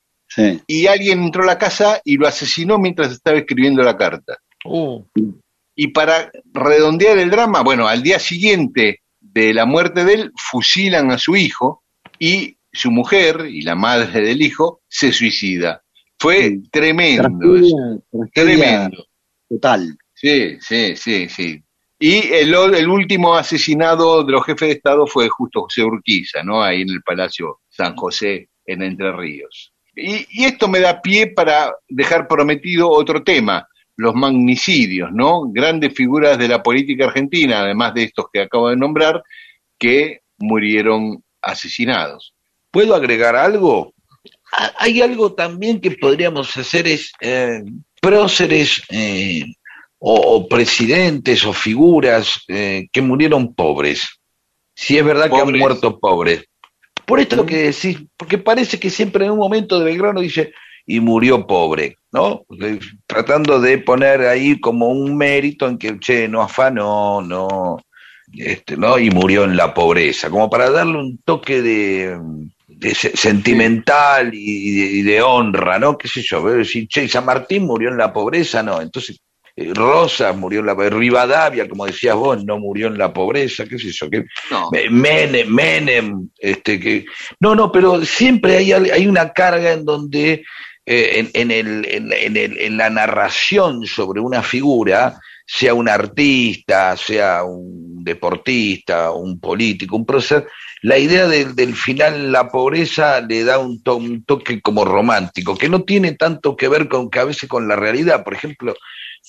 [0.67, 4.37] y alguien entró a la casa y lo asesinó mientras estaba escribiendo la carta.
[4.65, 5.05] Oh.
[5.75, 11.11] Y para redondear el drama, bueno, al día siguiente de la muerte de él, fusilan
[11.11, 11.83] a su hijo
[12.19, 15.83] y su mujer y la madre del hijo se suicida.
[16.19, 17.29] Fue tremendo.
[18.33, 19.05] tremendo.
[19.49, 19.97] Total.
[20.13, 21.63] Sí, sí, sí, sí.
[21.99, 26.61] Y el, el, último asesinado de los jefes de Estado fue justo José Urquiza, ¿no?
[26.61, 29.72] Ahí en el Palacio San José, en Entre Ríos.
[29.95, 35.43] Y, y, esto me da pie para dejar prometido otro tema, los magnicidios, ¿no?
[35.51, 39.21] Grandes figuras de la política argentina, además de estos que acabo de nombrar,
[39.77, 42.33] que murieron asesinados.
[42.71, 43.93] ¿Puedo agregar algo?
[44.77, 47.63] Hay algo también que podríamos hacer es eh,
[48.01, 49.45] próceres eh,
[49.99, 54.19] o, presidentes o figuras eh, que murieron pobres.
[54.75, 56.45] Si es verdad que han muerto pobres.
[57.05, 60.53] Por esto que decís, porque parece que siempre en un momento de Belgrano dice,
[60.85, 62.45] y murió pobre, ¿no?
[63.05, 67.77] Tratando de poner ahí como un mérito en que, che, no afanó, no,
[68.33, 68.99] este, ¿no?
[68.99, 72.17] Y murió en la pobreza, como para darle un toque de,
[72.93, 75.97] sentimental y de, honra, ¿no?
[75.97, 76.43] ¿Qué sé yo?
[76.45, 78.81] Decir, che, San Martín murió en la pobreza, no.
[78.81, 79.21] Entonces,
[79.55, 83.91] Rosa murió en la Rivadavia, como decías vos, no murió en la pobreza, qué sé
[83.91, 84.25] yo, que
[84.89, 87.05] Menem, Menem, este que
[87.39, 90.43] no, no, pero siempre hay, hay una carga en donde
[90.85, 97.43] eh, en, el, en, el, en la narración sobre una figura, sea un artista, sea
[97.43, 100.47] un deportista, un político, un prócer,
[100.81, 105.83] la idea del final, la pobreza, le da un, un, toque como romántico, que no
[105.83, 108.23] tiene tanto que ver con que a veces con la realidad.
[108.23, 108.75] Por ejemplo,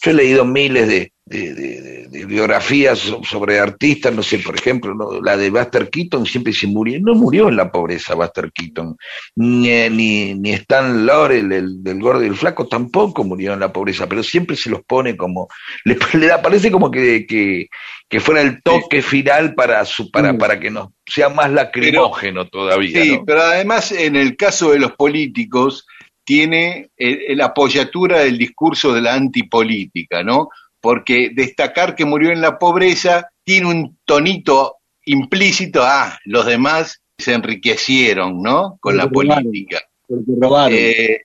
[0.03, 4.55] Yo he leído miles de, de, de- de biografías so- sobre artistas, no sé, por
[4.55, 5.21] ejemplo, ¿no?
[5.21, 8.97] la de Buster Keaton siempre se murió, no murió en la pobreza Buster Keaton,
[9.37, 13.61] ni, eh, ni, ni Stan Laurel, el del gordo y el flaco, tampoco murió en
[13.61, 15.49] la pobreza, pero siempre se los pone como,
[15.85, 17.67] le, le da- parece como que, que,
[18.09, 23.03] que fuera el toque final para, su, para, para que nos sea más lacrimógeno todavía.
[23.03, 23.25] Sí, ¿no?
[23.25, 25.87] pero además en el caso de los políticos
[26.25, 30.49] tiene eh, la apoyatura del discurso de la antipolítica, ¿no?
[30.81, 37.35] Porque destacar que murió en la pobreza tiene un tonito implícito, ah, los demás se
[37.35, 38.79] enriquecieron, ¿no?
[38.81, 39.45] Con la robaron.
[39.45, 39.83] política.
[40.07, 40.79] Porque robaron.
[40.79, 41.21] Eh,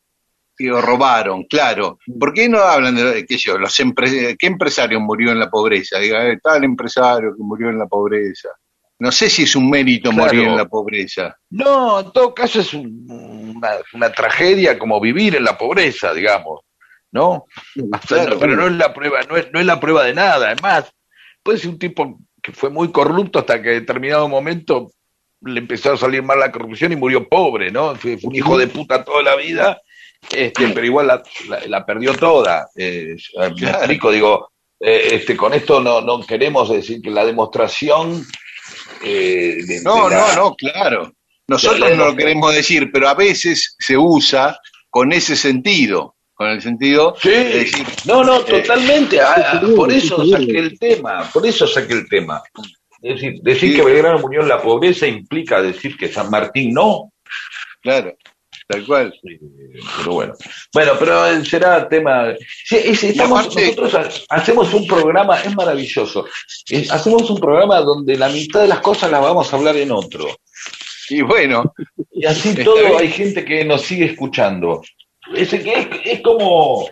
[0.60, 2.00] robaron, claro.
[2.20, 5.50] ¿Por qué no hablan de qué, sé yo, los empre- qué empresario murió en la
[5.50, 6.00] pobreza?
[6.00, 8.50] Diga, eh, tal empresario que murió en la pobreza.
[9.00, 10.26] No sé si es un mérito Claro.
[10.34, 11.38] morir en la pobreza.
[11.52, 13.06] No, en todo caso es un-
[13.56, 16.62] una, una tragedia como vivir en la pobreza, digamos,
[17.12, 17.46] ¿no?
[18.08, 20.52] Claro, pero no es la prueba, no es, no es la prueba de nada.
[20.52, 20.92] Además,
[21.42, 24.92] puede ser un tipo que fue muy corrupto hasta que en determinado momento
[25.42, 27.96] le empezó a salir mal la corrupción y murió pobre, ¿no?
[27.96, 29.82] Fue, un hijo de puta toda la vida,
[30.30, 32.68] este, pero igual la, la- la perdió toda.
[32.76, 33.78] Eh, me Claro.
[33.78, 38.26] explico, digo, eh, este, con esto no, no queremos decir que la demostración
[39.04, 41.14] eh, de- No, de la- no, no, claro.
[41.48, 44.58] Nosotros no lo queremos decir, pero a veces se usa
[44.90, 49.20] con ese sentido, con el sentido Sí, de decir, no, no, eh, totalmente.
[49.20, 52.42] ah, ah, por eso saqué el tema, por eso saqué el tema.
[53.02, 53.76] Es decir, decir Sí.
[53.78, 57.12] que Belgrano murió en la pobreza implica decir que San Martín no.
[57.82, 58.14] claro,
[58.70, 59.14] tal cual.
[59.98, 60.34] Pero bueno,
[60.74, 62.34] bueno, pero será tema.
[62.66, 63.96] Sí, es- estamos, aparte- nosotros
[64.30, 66.26] ha- hacemos un programa, es maravilloso.
[66.92, 70.28] Hacemos un programa donde la mitad de las cosas las vamos a hablar en otro.
[71.10, 71.74] Y bueno,
[72.12, 72.94] Y así todo bien.
[73.00, 74.84] hay gente que nos sigue escuchando.
[75.36, 75.66] Es, es,
[76.06, 76.88] es como,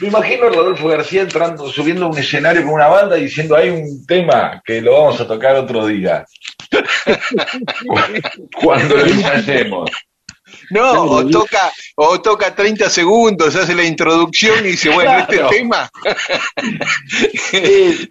[0.00, 3.56] me imagino a Rodolfo García entrando, subiendo a un escenario con una banda y diciendo
[3.56, 6.26] hay un tema que lo vamos a tocar otro día.
[8.62, 9.90] Cuando lo ensayemos.
[10.70, 15.44] No, o toca, o toca 30 segundos, hace la introducción y dice, bueno, Claro.
[15.50, 15.90] este tema,
[17.52, 18.08] Eh,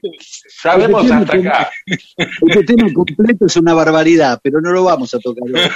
[0.62, 1.72] sabemos Porque hasta tiene acá.
[2.48, 5.72] Este tema completo es una barbaridad, pero no lo vamos a tocar hoy.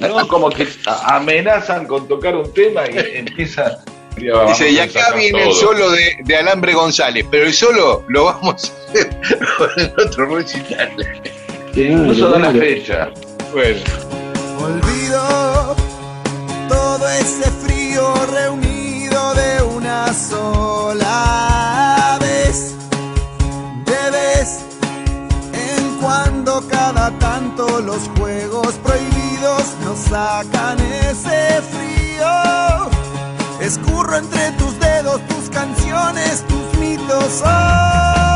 [0.00, 0.28] ¿no?
[0.28, 0.66] Como que
[1.04, 3.72] amenazan con tocar un tema y empiezan.
[4.48, 8.72] dice, y acá viene el solo de, de Alambre González, pero el solo lo vamos
[8.72, 9.10] a hacer
[9.58, 10.90] con otro recital.
[11.74, 13.10] Incluso da la fecha.
[13.52, 13.80] Bueno.
[14.58, 15.76] Olvido
[16.68, 21.18] todo ese frío reunido de una sola
[22.20, 22.74] vez.
[23.84, 24.60] De vez
[25.52, 32.90] en cuando, cada tanto, los juegos prohibidos nos sacan ese frío.
[33.60, 38.35] Escurro entre tus dedos tus canciones, tus mitos hoy.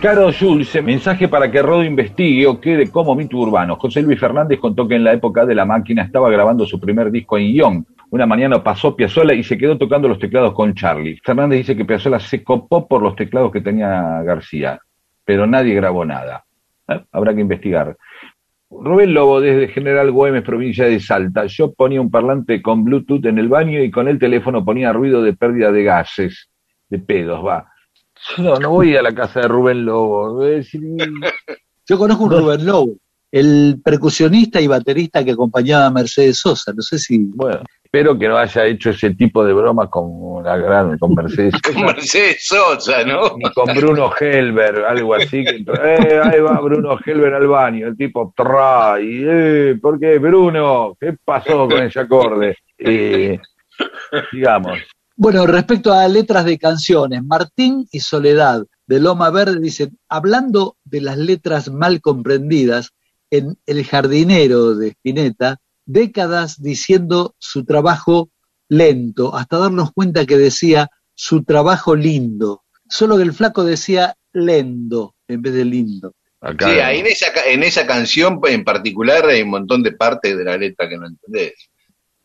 [0.00, 3.74] Caro Julce, mensaje para que Rodo investigue o quede como mito urbano.
[3.74, 7.10] José Luis Fernández contó que en la época de la máquina estaba grabando su primer
[7.10, 7.86] disco en guion.
[8.10, 11.18] Una mañana pasó Piazzolla y se quedó tocando los teclados con Charlie.
[11.24, 14.78] Fernández dice que Piazzolla se copó por los teclados que tenía García,
[15.24, 16.44] pero nadie grabó nada.
[16.86, 17.96] Eh, Habrá que investigar.
[18.70, 21.46] Rubén Lobo, desde General Güemes, provincia de Salta.
[21.46, 25.22] Yo ponía un parlante con Bluetooth en el baño y con el teléfono ponía ruido
[25.22, 26.50] de pérdida de gases,
[26.88, 27.66] de pedos, va.
[28.36, 30.34] No, no voy a la casa de Rubén Lobo.
[30.34, 30.82] Voy a decir,
[31.88, 32.96] Yo conozco un Rubén Lobo,
[33.32, 36.72] el percusionista y baterista que acompañaba a Mercedes Sosa.
[36.74, 37.18] No sé si.
[37.34, 41.54] bueno, espero que no haya hecho ese tipo de bromas con la gran, con Mercedes.
[41.62, 43.36] Con Mercedes Sosa, ¿no?
[43.38, 45.42] Ni con Bruno Helber, algo así.
[45.42, 50.94] Que, eh, ahí va Bruno Helber al baño, el tipo trae, eh, ¿por qué Bruno?
[51.00, 52.58] ¿Qué pasó con ese acorde?
[52.78, 53.38] Eh,
[54.32, 54.78] digamos,
[55.20, 61.00] Bueno, respecto a letras de canciones, Martín y Soledad de Loma Verde dicen, hablando de
[61.00, 62.92] las letras mal comprendidas,
[63.28, 68.30] en El jardinero de Spinetta, décadas diciendo su trabajo
[68.68, 75.16] lento, hasta darnos cuenta que decía su trabajo lindo, solo que el flaco decía lendo
[75.26, 76.14] en vez de lindo.
[76.40, 76.70] acá.
[76.70, 80.44] Sí, ahí en esa, en esa canción en particular hay un montón de partes de
[80.44, 81.54] la letra que no entendés.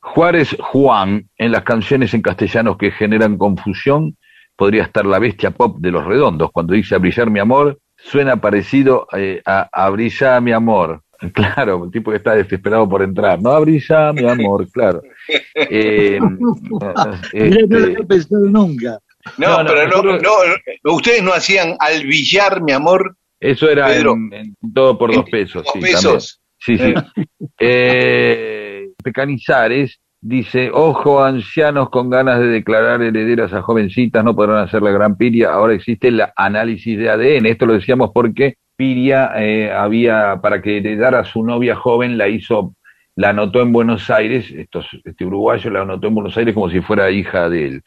[0.06, 4.18] Juárez Juan, en las canciones en castellanos que generan confusión,
[4.56, 6.52] podría estar la bestia pop de los redondos.
[6.52, 11.02] Cuando dice a brillar mi amor, suena parecido eh, a, a brillar mi amor.
[11.34, 13.42] Claro, el tipo que está desesperado por entrar.
[13.42, 15.02] No, a brillar mi amor, claro.
[15.56, 16.98] Eh, Mirá, no lo
[17.32, 19.00] este, había pensado nunca.
[19.38, 20.22] No, No, no, pero no, nosotros-
[20.84, 24.14] no, ustedes no hacían al billar, mi amor, eso era Pedro.
[24.16, 25.64] en, en todo por dos pesos.
[25.64, 26.42] dos sí, pesos.
[26.60, 26.94] Sí, sí.
[27.60, 28.63] Eh,
[29.04, 34.92] Pecanizares dice, ojo, ancianos con ganas de declarar herederas a jovencitas no podrán hacer la
[34.92, 35.52] gran piria.
[35.52, 37.46] Ahora existe el análisis de ADN.
[37.46, 42.28] Esto lo decíamos porque Piria eh, había, para que heredara a su novia joven, la
[42.28, 42.76] hizo,
[43.16, 46.82] la anotó en Buenos Aires, estos, este uruguayo la anotó en Buenos Aires como si
[46.82, 47.84] fuera hija de él.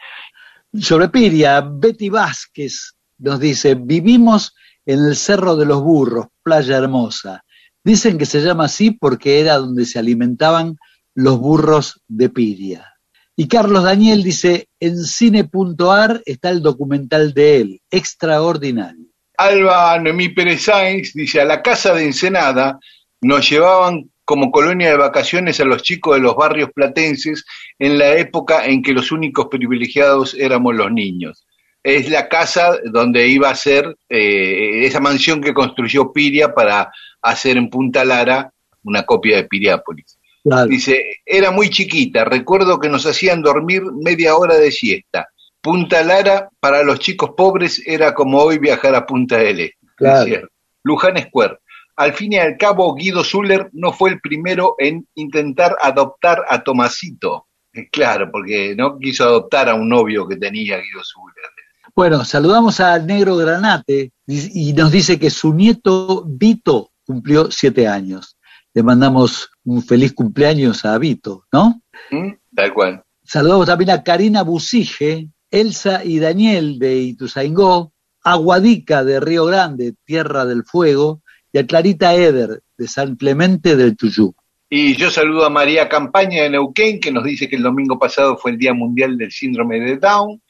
[0.78, 7.42] Sobre Piria, Betty Vázquez nos dice, vivimos en el Cerro de los Burros, Playa Hermosa.
[7.82, 10.76] Dicen que se llama así porque era donde se alimentaban
[11.16, 12.92] los burros de Piria.
[13.34, 19.06] Y Carlos Daniel dice, en cine.ar está el documental de él, extraordinario.
[19.36, 22.78] Alba Noemí Pérez Sáenz dice, a la casa de Ensenada
[23.20, 27.44] nos llevaban como colonia de vacaciones a los chicos de los barrios platenses
[27.78, 31.46] en la época en que los únicos privilegiados éramos los niños.
[31.82, 36.90] Es la casa donde iba a ser eh, esa mansión que construyó Piria para
[37.22, 38.52] hacer en Punta Lara
[38.82, 40.15] una copia de Piriápolis.
[40.48, 40.68] Claro.
[40.68, 45.28] Dice, era muy chiquita, recuerdo que nos hacían dormir media hora de siesta.
[45.60, 49.76] Punta Lara para los chicos pobres era como hoy viajar a Punta del Este.
[49.96, 50.24] Claro.
[50.24, 50.42] decía.
[50.84, 51.58] Luján Square.
[51.96, 56.62] Al fin y al cabo, Guido Zuller no fue el primero en intentar adoptar a
[56.62, 57.46] Tomasito.
[57.72, 61.50] Eh, Claro, porque no quiso adoptar a un novio que tenía Guido Zuller.
[61.94, 68.35] Bueno, saludamos al negro Granate y nos dice que su nieto Vito cumplió siete años.
[68.76, 71.80] Le mandamos un feliz cumpleaños a Vito, ¿no?
[72.10, 72.32] ¿Mm?
[72.54, 73.02] Tal cual.
[73.24, 79.94] Saludamos también a Karina Busige, Elsa y Daniel de Ituzaingó, a Guadica de Río Grande,
[80.04, 81.22] Tierra del Fuego,
[81.54, 84.34] y a Clarita Eder de San Clemente del Tuyú.
[84.68, 88.36] Y yo saludo a María Campaña de Neuquén, que nos dice que el domingo pasado
[88.36, 90.42] fue el Día Mundial del Síndrome de Down.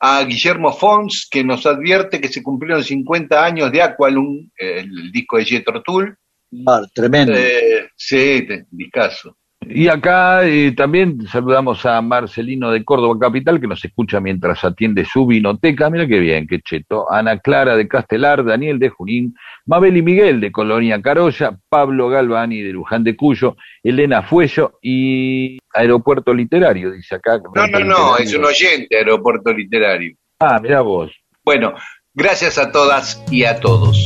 [0.00, 5.12] A Guillermo Fons, que nos advierte que se cumplieron 50 años de Aqualung, el, el
[5.12, 6.18] disco de Jethro Tull.
[6.66, 7.34] Ah, tremendo.
[7.34, 9.36] Eh, sí, discazo.
[9.70, 15.04] Y acá eh, también saludamos a Marcelino de Córdoba Capital, que nos escucha mientras atiende
[15.04, 15.90] su vinoteca.
[15.90, 17.10] Mira qué bien, qué cheto.
[17.10, 19.34] Ana Clara de Castelar, Daniel de Junín,
[19.66, 25.58] Mabel y Miguel de Colonia Carolla, Pablo Galvani de Luján de Cuyo, Elena Fuello y
[25.74, 27.38] Aeropuerto Literario, dice acá.
[27.54, 30.16] No, no, no, es un oyente Aeropuerto Literario.
[30.40, 31.12] Ah, mira vos.
[31.44, 31.74] Bueno,
[32.14, 34.04] gracias a todas y a todos.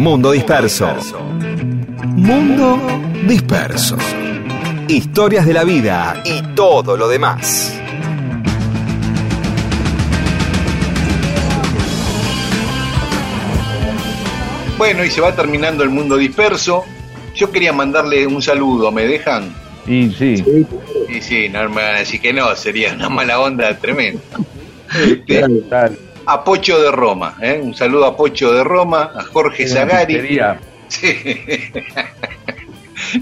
[0.00, 0.88] Mundo disperso.
[2.16, 2.80] Mundo
[3.28, 3.98] disperso.
[4.88, 7.78] Historias de la vida y todo lo demás.
[14.78, 16.82] Bueno, y se va terminando el mundo disperso.
[17.34, 19.54] Yo quería mandarle un saludo, ¿me dejan?
[19.86, 20.38] Y sí,
[21.08, 24.22] Sí, sí, no me van a decir que no, sería una mala onda tremenda.
[24.98, 25.98] Este, tal.
[26.32, 27.60] A Pocho de Roma, ¿eh?
[27.62, 30.38] un saludo a Pocho de Roma, a Jorge Zagari.
[30.88, 31.16] Sí.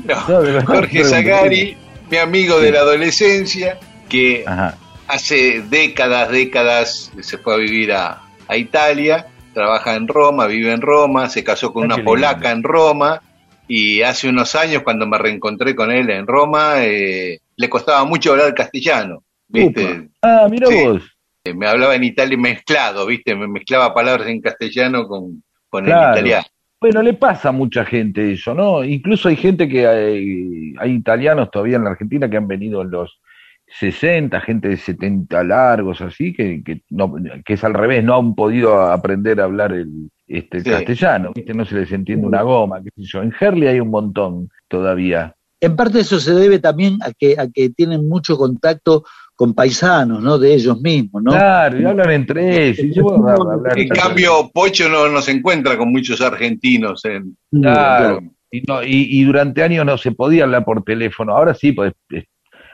[0.05, 1.76] No, No, Jorge Zagari,
[2.10, 3.78] mi amigo de la adolescencia,
[4.09, 4.76] que Ajá.
[5.06, 10.80] hace décadas, décadas se fue a vivir a, a Italia, trabaja en Roma, vive en
[10.80, 13.22] Roma, se casó con Ah, una polaca en Roma
[13.68, 18.32] y hace unos años cuando me reencontré con él en Roma eh, le costaba mucho
[18.32, 20.09] hablar castellano, ¿viste?
[20.22, 20.85] Ah, mira Sí.
[20.85, 21.02] vos.
[21.49, 23.35] Eh, Me hablaba en italiano mezclado, ¿viste?
[23.35, 26.09] Me mezclaba palabras en castellano con, con Claro.
[26.12, 26.47] el italiano.
[26.81, 28.85] Bueno, le pasa a mucha gente eso, ¿no?
[28.85, 32.91] Incluso hay gente que hay, hay italianos todavía en la Argentina que han venido en
[32.91, 33.19] los
[33.66, 37.15] 60, gente de 70 largos, así, que, que, no,
[37.45, 40.70] que es al revés, no han podido aprender a hablar el, este, el Sí.
[40.70, 41.53] castellano, ¿viste?
[41.53, 43.23] No se les entiende una goma, qué sé yo.
[43.23, 45.35] En Herley hay un montón todavía.
[45.61, 49.05] En parte eso se debe también a que, a que tienen mucho contacto
[49.39, 50.36] con paisanos, ¿no?
[50.36, 51.31] De ellos mismos, ¿no?
[51.31, 52.81] Claro, y hablan entre ellos.
[52.81, 57.36] y yo puedo hablar- En cambio, Pocho no, no se encuentra con muchos argentinos en,
[57.52, 58.19] Claro.
[58.51, 61.36] Y, no, y, y durante años no se podía hablar por teléfono.
[61.36, 62.24] Ahora sí podés eh,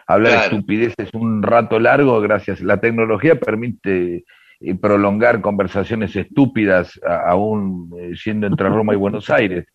[0.06, 0.54] hablar Claro.
[0.56, 2.62] estupideces un rato largo gracias.
[2.62, 4.24] La tecnología permite
[4.60, 9.66] eh, prolongar conversaciones estúpidas aún eh, siendo entre Roma y Buenos Aires.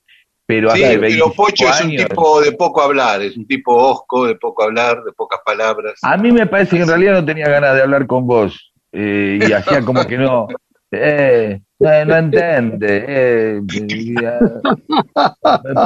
[0.49, 3.71] Pero Sí, hace pero 25 Pocho es un tipo de poco hablar, es un tipo
[3.71, 5.99] osco, de poco hablar, de pocas palabras.
[6.01, 8.71] A mí me parece que en realidad no tenía ganas de hablar con vos.
[8.91, 10.47] eh, y hacía como que no.
[10.91, 13.05] Eh, no, no entiende.
[13.07, 14.31] Eh, eh,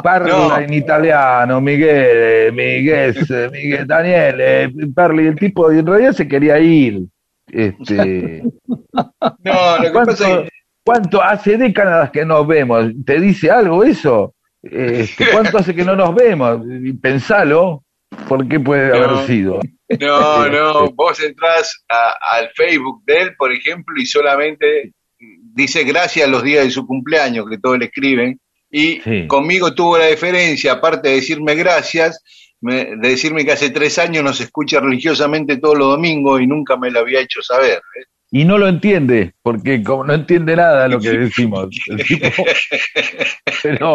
[0.02, 0.62] parla No.
[0.62, 3.16] in italiano, Miguel, Miguel,
[3.52, 7.02] Miguel, Daniel, eh, parli, el tipo en realidad se quería ir.
[7.52, 8.44] Este,
[9.44, 10.50] No, lo que pasa es ¿cuánto, que
[10.86, 12.92] cuánto hace décadas que nos vemos?
[13.06, 14.34] ¿Te dice algo eso?
[14.64, 16.62] Este, ¿Cuánto hace que no nos vemos?
[16.84, 17.84] Y Pensalo,
[18.28, 18.96] ¿por qué puede No.
[18.96, 19.60] haber sido?
[20.00, 26.30] No, no, vos entrás a- al Facebook de él, por ejemplo, y solamente dice gracias
[26.30, 28.40] los días de su cumpleaños, que todos le escriben,
[28.72, 29.28] y Sí.
[29.28, 32.24] conmigo tuvo la diferencia, aparte de decirme gracias,
[32.62, 36.78] me- de decirme que hace tres años nos escucha religiosamente todos los domingos y nunca
[36.78, 37.82] me lo había hecho saber.
[38.00, 38.06] ¿eh?
[38.36, 41.68] Y no lo entiende, porque como no entiende nada lo que decimos.
[41.88, 42.26] El tipo,
[43.62, 43.94] pero,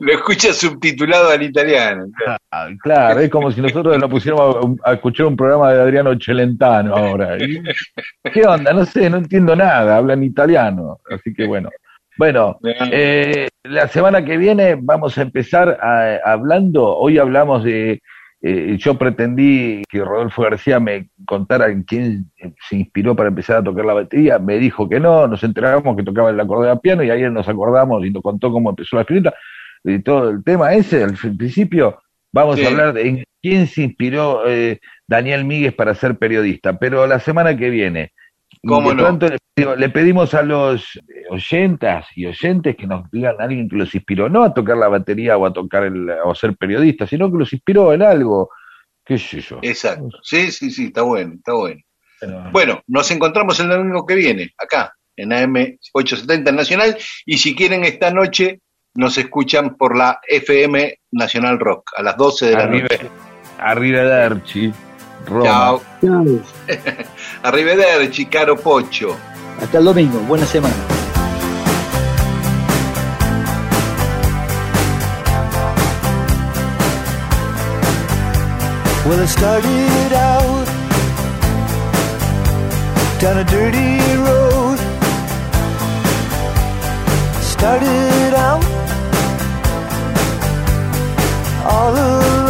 [0.00, 2.06] lo escucha subtitulado al italiano.
[2.50, 6.96] ah, claro, es como si nosotros nos pusiéramos a, escuchar un programa de Adriano Celentano
[6.96, 7.38] ahora.
[8.32, 8.72] ¿Qué onda?
[8.72, 10.98] No sé, no entiendo nada, hablan italiano.
[11.08, 11.70] Así que bueno.
[12.16, 12.58] Bueno,
[12.90, 18.02] eh, la semana que viene vamos a empezar a- hablando, hoy hablamos de,
[18.42, 22.30] eh, yo pretendí que Rodolfo García me contara en quién
[22.68, 26.02] se inspiró para empezar a tocar la batería, me dijo que no, nos enteramos que
[26.02, 29.34] tocaba el acordeón piano y ayer nos acordamos y nos contó cómo empezó la escrita
[29.84, 32.00] y todo el tema ese, al principio
[32.32, 32.64] vamos Sí.
[32.64, 37.18] a hablar de en quién se inspiró eh, Daniel Míguez para ser periodista, pero la
[37.18, 38.12] semana que viene.
[38.66, 39.02] ¿Cómo de no?
[39.04, 40.98] pronto le, digo, le pedimos a los
[41.30, 44.88] oyentas y oyentes que nos digan a alguien que los inspiró, no a tocar la
[44.88, 48.50] batería o a tocar el, o a ser periodista, sino que los inspiró en algo,
[49.04, 49.58] qué sé yo.
[49.62, 50.08] Exacto.
[50.22, 51.80] Sí, sí, sí, está bueno, está bueno.
[52.20, 55.56] Bueno, Bueno, nos encontramos el domingo que viene, acá, en AM
[55.94, 58.60] 870 Nacional, y si quieren esta noche,
[58.94, 63.10] nos escuchan por la FM Nacional Rock, a las 12 de la arriba, noche.
[63.56, 64.72] arrivederci,
[65.26, 65.44] Roma.
[65.44, 65.82] Chao.
[66.00, 66.24] Chao.
[67.42, 69.16] Arrivederci, caro Pocho.
[69.60, 70.18] Hasta el domingo.
[70.20, 70.74] Buena semana.
[79.06, 80.66] Well, I started out
[83.18, 84.78] down a dirty road.
[87.42, 88.64] Started out
[91.64, 92.49] all alone,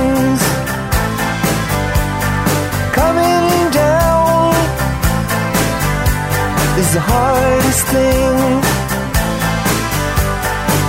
[6.93, 8.35] the hardest thing.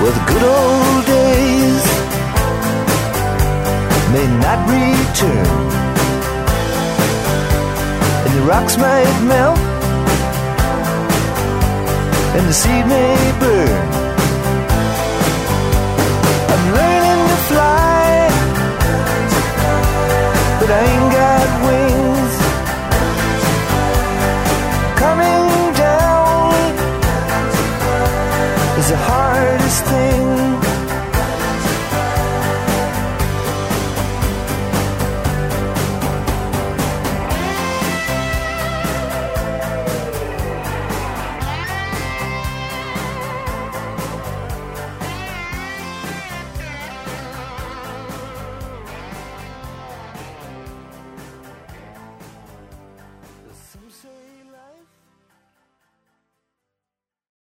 [0.00, 1.84] Well, the good old days
[4.14, 5.46] may not return,
[8.24, 9.58] and the rocks might melt,
[12.36, 13.86] and the seed may burn.
[16.52, 18.30] I'm learning to fly,
[20.58, 21.41] but I ain't got.